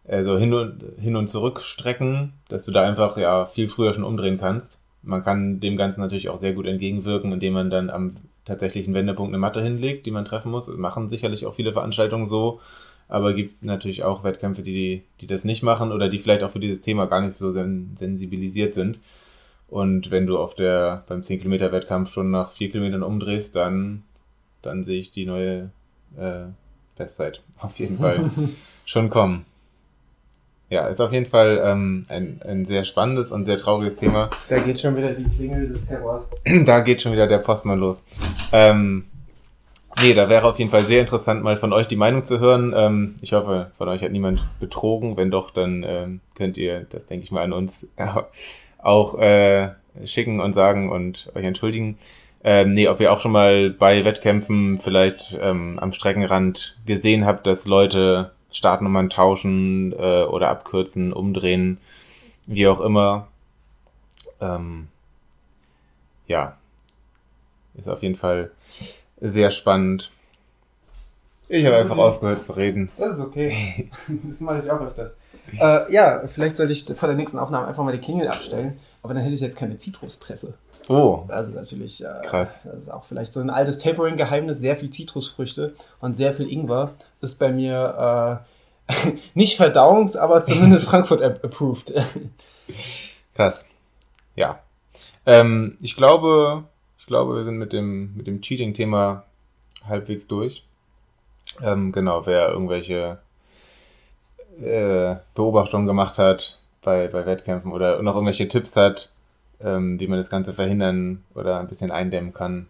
[0.05, 3.93] äh, so hin und, hin und zurück Strecken, dass du da einfach ja viel früher
[3.93, 4.79] schon umdrehen kannst.
[5.03, 9.31] Man kann dem Ganzen natürlich auch sehr gut entgegenwirken, indem man dann am tatsächlichen Wendepunkt
[9.31, 10.67] eine Matte hinlegt, die man treffen muss.
[10.67, 12.61] Das machen sicherlich auch viele Veranstaltungen so,
[13.07, 16.59] aber gibt natürlich auch Wettkämpfe, die, die das nicht machen oder die vielleicht auch für
[16.59, 18.99] dieses Thema gar nicht so sen sensibilisiert sind.
[19.69, 24.03] Und wenn du auf der beim 10 Kilometer Wettkampf schon nach 4 Kilometern umdrehst, dann,
[24.61, 25.71] dann sehe ich die neue
[26.17, 26.45] äh,
[26.97, 28.29] Bestzeit auf jeden Fall
[28.85, 29.45] schon kommen.
[30.69, 34.29] Ja, ist auf jeden Fall ähm, ein, ein sehr spannendes und sehr trauriges Thema.
[34.49, 36.25] Da geht schon wieder die Klingel des Terrors.
[36.65, 38.03] Da geht schon wieder der Postmann los.
[38.51, 39.05] Ähm,
[40.01, 42.73] nee, da wäre auf jeden Fall sehr interessant, mal von euch die Meinung zu hören.
[42.75, 45.15] Ähm, ich hoffe, von euch hat niemand betrogen.
[45.15, 47.87] Wenn doch, dann ähm, könnt ihr das, denke ich mal, an uns
[48.77, 49.69] auch äh,
[50.03, 51.97] schicken und sagen und euch entschuldigen.
[52.49, 57.45] Ähm, nee, ob ihr auch schon mal bei Wettkämpfen vielleicht ähm, am Streckenrand gesehen habt,
[57.45, 61.77] dass Leute Startnummern tauschen äh, oder abkürzen, umdrehen,
[62.45, 63.27] wie auch immer.
[64.39, 64.87] Ähm,
[66.27, 66.55] ja,
[67.77, 68.51] ist auf jeden Fall
[69.19, 70.09] sehr spannend.
[71.49, 72.89] Ich habe einfach aufgehört zu reden.
[72.97, 73.89] Das ist okay.
[74.23, 75.17] Das mache ich auch öfters.
[75.59, 78.79] Äh, ja, vielleicht sollte ich vor der nächsten Aufnahme einfach mal die Klingel abstellen.
[79.03, 80.53] Aber dann hätte ich jetzt keine Zitruspresse.
[80.87, 81.25] Oh.
[81.27, 82.59] Das ist natürlich äh, krass.
[82.63, 84.59] Das ist auch vielleicht so ein altes Tapering-Geheimnis.
[84.59, 88.43] Sehr viel Zitrusfrüchte und sehr viel Ingwer ist bei mir
[88.87, 91.93] äh, nicht verdauungs-, aber zumindest Frankfurt approved.
[93.33, 93.65] krass.
[94.35, 94.59] Ja.
[95.25, 96.63] Ähm, ich glaube,
[96.99, 99.23] ich glaube, wir sind mit dem, mit dem Cheating-Thema
[99.85, 100.63] halbwegs durch.
[101.61, 103.19] Ähm, genau, wer irgendwelche
[104.61, 109.11] äh, Beobachtungen gemacht hat bei, bei Wettkämpfen oder noch irgendwelche Tipps hat,
[109.61, 112.67] ähm, wie man das Ganze verhindern oder ein bisschen eindämmen kann,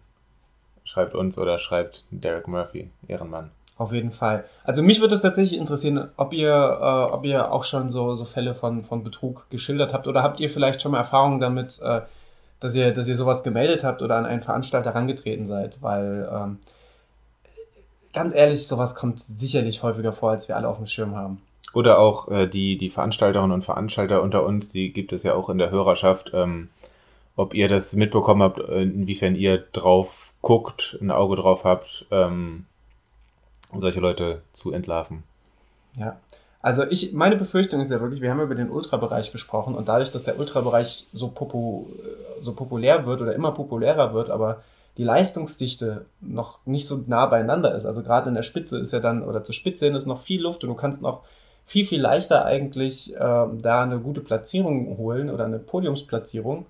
[0.84, 3.50] schreibt uns oder schreibt Derek Murphy, Ehrenmann.
[3.76, 4.44] Auf jeden Fall.
[4.64, 8.24] Also mich würde es tatsächlich interessieren, ob ihr, äh, ob ihr auch schon so, so
[8.24, 12.00] Fälle von, von Betrug geschildert habt oder habt ihr vielleicht schon mal Erfahrungen damit, äh,
[12.58, 16.58] dass ihr, dass ihr sowas gemeldet habt oder an einen Veranstalter herangetreten seid, weil ähm,
[18.12, 21.40] ganz ehrlich, sowas kommt sicherlich häufiger vor, als wir alle auf dem Schirm haben.
[21.72, 25.48] Oder auch äh, die, die Veranstalterinnen und Veranstalter unter uns, die gibt es ja auch
[25.48, 26.32] in der Hörerschaft.
[26.34, 26.70] Ähm,
[27.38, 32.66] ob ihr das mitbekommen habt, inwiefern ihr drauf guckt, ein Auge drauf habt, ähm,
[33.72, 35.22] solche Leute zu entlarven.
[35.96, 36.16] Ja,
[36.60, 40.10] also ich, meine Befürchtung ist ja wirklich, wir haben über den Ultrabereich gesprochen und dadurch,
[40.10, 41.86] dass der Ultrabereich so, popu,
[42.40, 44.62] so populär wird oder immer populärer wird, aber
[44.96, 47.86] die Leistungsdichte noch nicht so nah beieinander ist.
[47.86, 50.42] Also gerade in der Spitze ist ja dann, oder zur Spitze hin ist noch viel
[50.42, 51.22] Luft und du kannst noch
[51.66, 56.66] viel, viel leichter eigentlich äh, da eine gute Platzierung holen oder eine Podiumsplatzierung,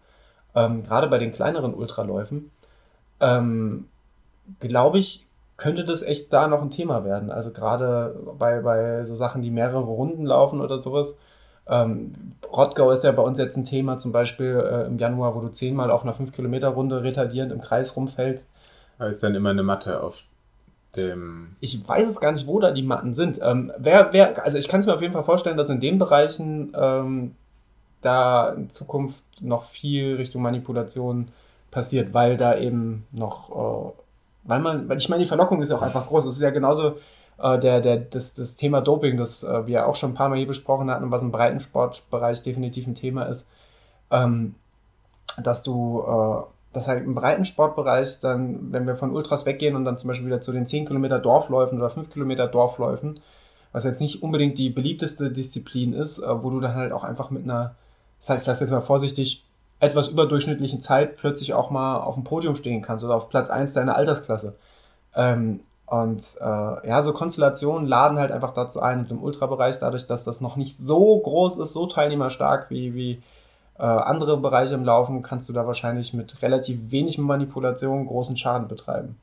[0.55, 2.51] ähm, gerade bei den kleineren Ultraläufen.
[3.21, 3.89] Ähm,
[4.61, 5.27] Glaube ich,
[5.59, 7.31] könnte das echt da noch ein Thema werden.
[7.31, 11.17] Also gerade bei, bei so Sachen, die mehrere Runden laufen oder sowas.
[11.67, 12.13] Ähm,
[12.51, 15.49] Rottgau ist ja bei uns jetzt ein Thema, zum Beispiel äh, im Januar, wo du
[15.49, 18.49] zehnmal auf einer 5-Kilometer-Runde retardierend im Kreis rumfällst.
[18.99, 20.23] Da ist dann immer eine Matte auf
[20.97, 21.57] dem.
[21.61, 23.39] Ich weiß es gar nicht, wo da die Matten sind.
[23.43, 25.99] Ähm, wer, wer, also ich kann es mir auf jeden Fall vorstellen, dass in den
[25.99, 27.35] Bereichen ähm,
[28.01, 31.29] da in Zukunft noch viel Richtung Manipulation
[31.71, 33.93] passiert, weil da eben noch, äh,
[34.45, 36.25] weil man, weil ich meine, die Verlockung ist ja auch einfach groß.
[36.25, 36.97] Es ist ja genauso
[37.39, 40.39] äh, der, der, das, das Thema Doping, das äh, wir auch schon ein paar Mal
[40.39, 43.47] hier besprochen hatten und was im Breitensportbereich definitiv ein Thema ist.
[44.11, 44.55] ähm,
[45.43, 46.43] dass du, äh,
[46.73, 50.27] dass halt im breiten Sportbereich dann, wenn wir von Ultras weggehen und dann zum Beispiel
[50.27, 53.21] wieder zu den 10 Kilometer Dorfläufen oder 5 Kilometer Dorfläufen,
[53.73, 57.31] was jetzt nicht unbedingt die beliebteste Disziplin ist, äh, wo du dann halt auch einfach
[57.31, 57.75] mit einer,
[58.19, 59.45] das heißt, das jetzt mal vorsichtig,
[59.81, 63.75] etwas überdurchschnittlichen Zeit plötzlich auch mal auf dem Podium stehen kannst oder auf Platz 1
[63.75, 64.57] deiner Altersklasse.
[65.15, 70.07] Ähm, und äh, ja, so Konstellationen laden halt einfach dazu ein und im Ultrabereich, dadurch,
[70.07, 73.23] dass das noch nicht so groß ist, so teilnehmerstark wie, wie
[73.79, 78.69] äh, andere Bereiche im Laufen, kannst du da wahrscheinlich mit relativ wenig Manipulation großen Schaden
[78.69, 79.17] betreiben.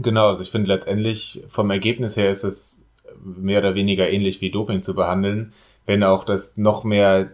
[0.00, 2.84] Genau, also ich finde letztendlich vom Ergebnis her ist es
[3.22, 5.52] mehr oder weniger ähnlich wie Doping zu behandeln,
[5.86, 7.30] wenn auch das noch mehr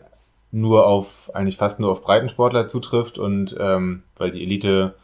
[0.55, 4.95] nur auf, eigentlich fast nur auf Breitensportler zutrifft und ähm, weil die Elite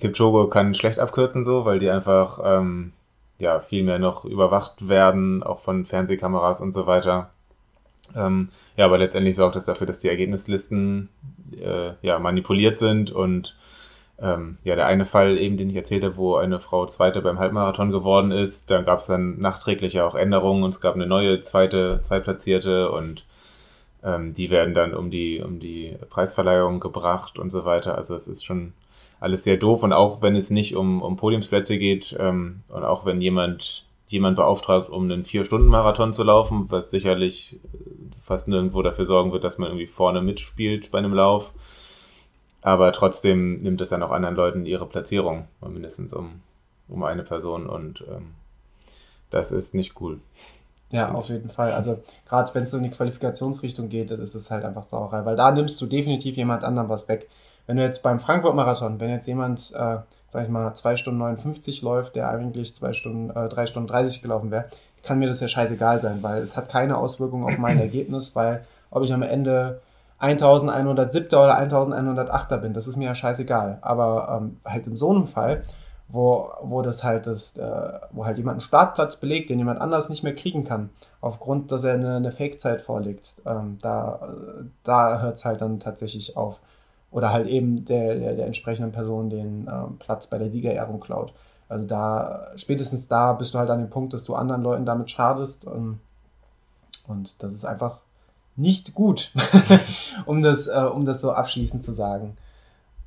[0.00, 2.92] Kipchoge kann schlecht abkürzen so, weil die einfach ähm,
[3.38, 7.30] ja viel mehr noch überwacht werden, auch von Fernsehkameras und so weiter.
[8.16, 11.08] Ähm, ja, aber letztendlich sorgt das dafür, dass die Ergebnislisten
[11.56, 13.56] äh, ja manipuliert sind und
[14.20, 17.38] ähm, ja, der eine Fall eben, den ich erzählt habe, wo eine Frau Zweite beim
[17.38, 21.42] Halbmarathon geworden ist, da gab es dann nachträglich auch Änderungen und es gab eine neue
[21.42, 23.24] zweite, Zweitplatzierte und
[24.04, 27.96] ähm, die werden dann um die, um die Preisverleihung gebracht und so weiter.
[27.96, 28.72] Also es ist schon
[29.20, 33.04] alles sehr doof und auch wenn es nicht um, um Podiumsplätze geht ähm, und auch
[33.04, 37.58] wenn jemand jemand beauftragt, um einen Vier-Stunden-Marathon zu laufen, was sicherlich
[38.20, 41.52] fast nirgendwo dafür sorgen wird, dass man irgendwie vorne mitspielt bei einem Lauf.
[42.60, 46.42] Aber trotzdem nimmt es dann auch anderen Leuten ihre Platzierung, mindestens um,
[46.88, 48.34] um eine Person und ähm,
[49.30, 50.20] das ist nicht cool.
[50.92, 51.72] Ja, auf jeden Fall.
[51.72, 55.24] Also gerade wenn es so in die Qualifikationsrichtung geht, das ist es halt einfach Sauerei,
[55.24, 57.28] weil da nimmst du definitiv jemand anderem was weg.
[57.66, 61.80] Wenn du jetzt beim Frankfurt-Marathon, wenn jetzt jemand, äh, sag ich mal, 2 Stunden 59
[61.80, 64.66] läuft, der eigentlich 2 Stunden, äh, 3 Stunden 30 gelaufen wäre,
[65.02, 68.64] kann mir das ja scheißegal sein, weil es hat keine Auswirkung auf mein Ergebnis, weil
[68.90, 69.80] ob ich am Ende
[70.18, 73.78] 1107 oder 1108er bin, das ist mir ja scheißegal.
[73.80, 75.62] Aber ähm, halt in so einem Fall,
[76.12, 80.10] wo, wo das halt das, äh, wo halt jemand einen Startplatz belegt, den jemand anders
[80.10, 80.90] nicht mehr kriegen kann,
[81.22, 84.34] aufgrund, dass er eine, eine Fake-Zeit vorlegt, ähm, da,
[84.84, 86.60] da hört es halt dann tatsächlich auf.
[87.10, 91.32] Oder halt eben der, der, der entsprechenden Person den ähm, Platz bei der Siegerehrung klaut.
[91.68, 95.10] Also da, spätestens da bist du halt an dem Punkt, dass du anderen Leuten damit
[95.10, 95.66] schadest.
[95.66, 95.98] Ähm,
[97.06, 98.00] und das ist einfach
[98.56, 99.32] nicht gut,
[100.26, 102.36] um, das, äh, um das so abschließend zu sagen.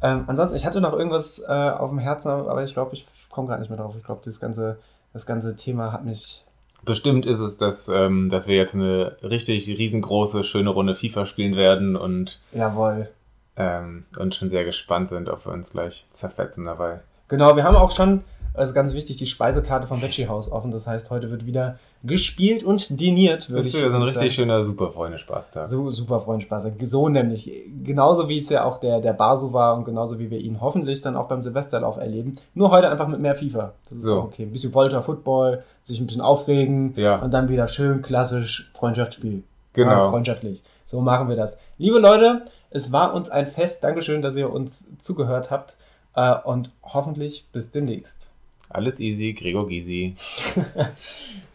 [0.06, 3.48] Ähm, ansonsten, ich hatte noch irgendwas äh, auf dem Herzen, aber ich glaube, ich komme
[3.48, 3.96] gerade nicht mehr drauf.
[3.98, 4.78] Ich glaube, das ganze,
[5.14, 6.44] das ganze Thema hat mich.
[6.84, 11.56] Bestimmt ist es, dass, ähm, dass wir jetzt eine richtig riesengroße, schöne Runde FIFA spielen
[11.56, 12.40] werden und.
[12.52, 13.10] Jawohl.
[13.58, 17.00] Ähm, und schon sehr gespannt sind, ob wir uns gleich zerfetzen dabei.
[17.28, 20.72] Genau, wir haben auch schon also ganz wichtig, die Speisekarte vom Veggie House offen.
[20.72, 23.50] Das heißt, heute wird wieder gespielt und diniert.
[23.52, 25.66] Das ist wieder so ein richtig schöner Superfreunde-Spaßtag.
[25.68, 26.66] So, Superfreunde-Spaß.
[26.84, 27.52] So nämlich.
[27.84, 31.02] Genauso wie es ja auch der, der Basu war und genauso wie wir ihn hoffentlich
[31.02, 32.38] dann auch beim Silvesterlauf erleben.
[32.54, 33.74] Nur heute einfach mit mehr FIFA.
[33.90, 34.18] Das ist so.
[34.18, 34.44] okay.
[34.44, 37.22] Ein bisschen Volta Football, sich ein bisschen aufregen ja.
[37.22, 39.44] und dann wieder schön klassisch Freundschaftsspiel.
[39.74, 39.92] Genau.
[39.92, 40.64] Ja, freundschaftlich.
[40.86, 41.60] So machen wir das.
[41.78, 43.84] Liebe Leute, es war uns ein Fest.
[43.84, 45.76] Dankeschön, dass ihr uns zugehört habt.
[46.16, 48.28] Äh, und hoffentlich bis demnächst.
[48.70, 50.16] Alles easy, Gregor Gysi.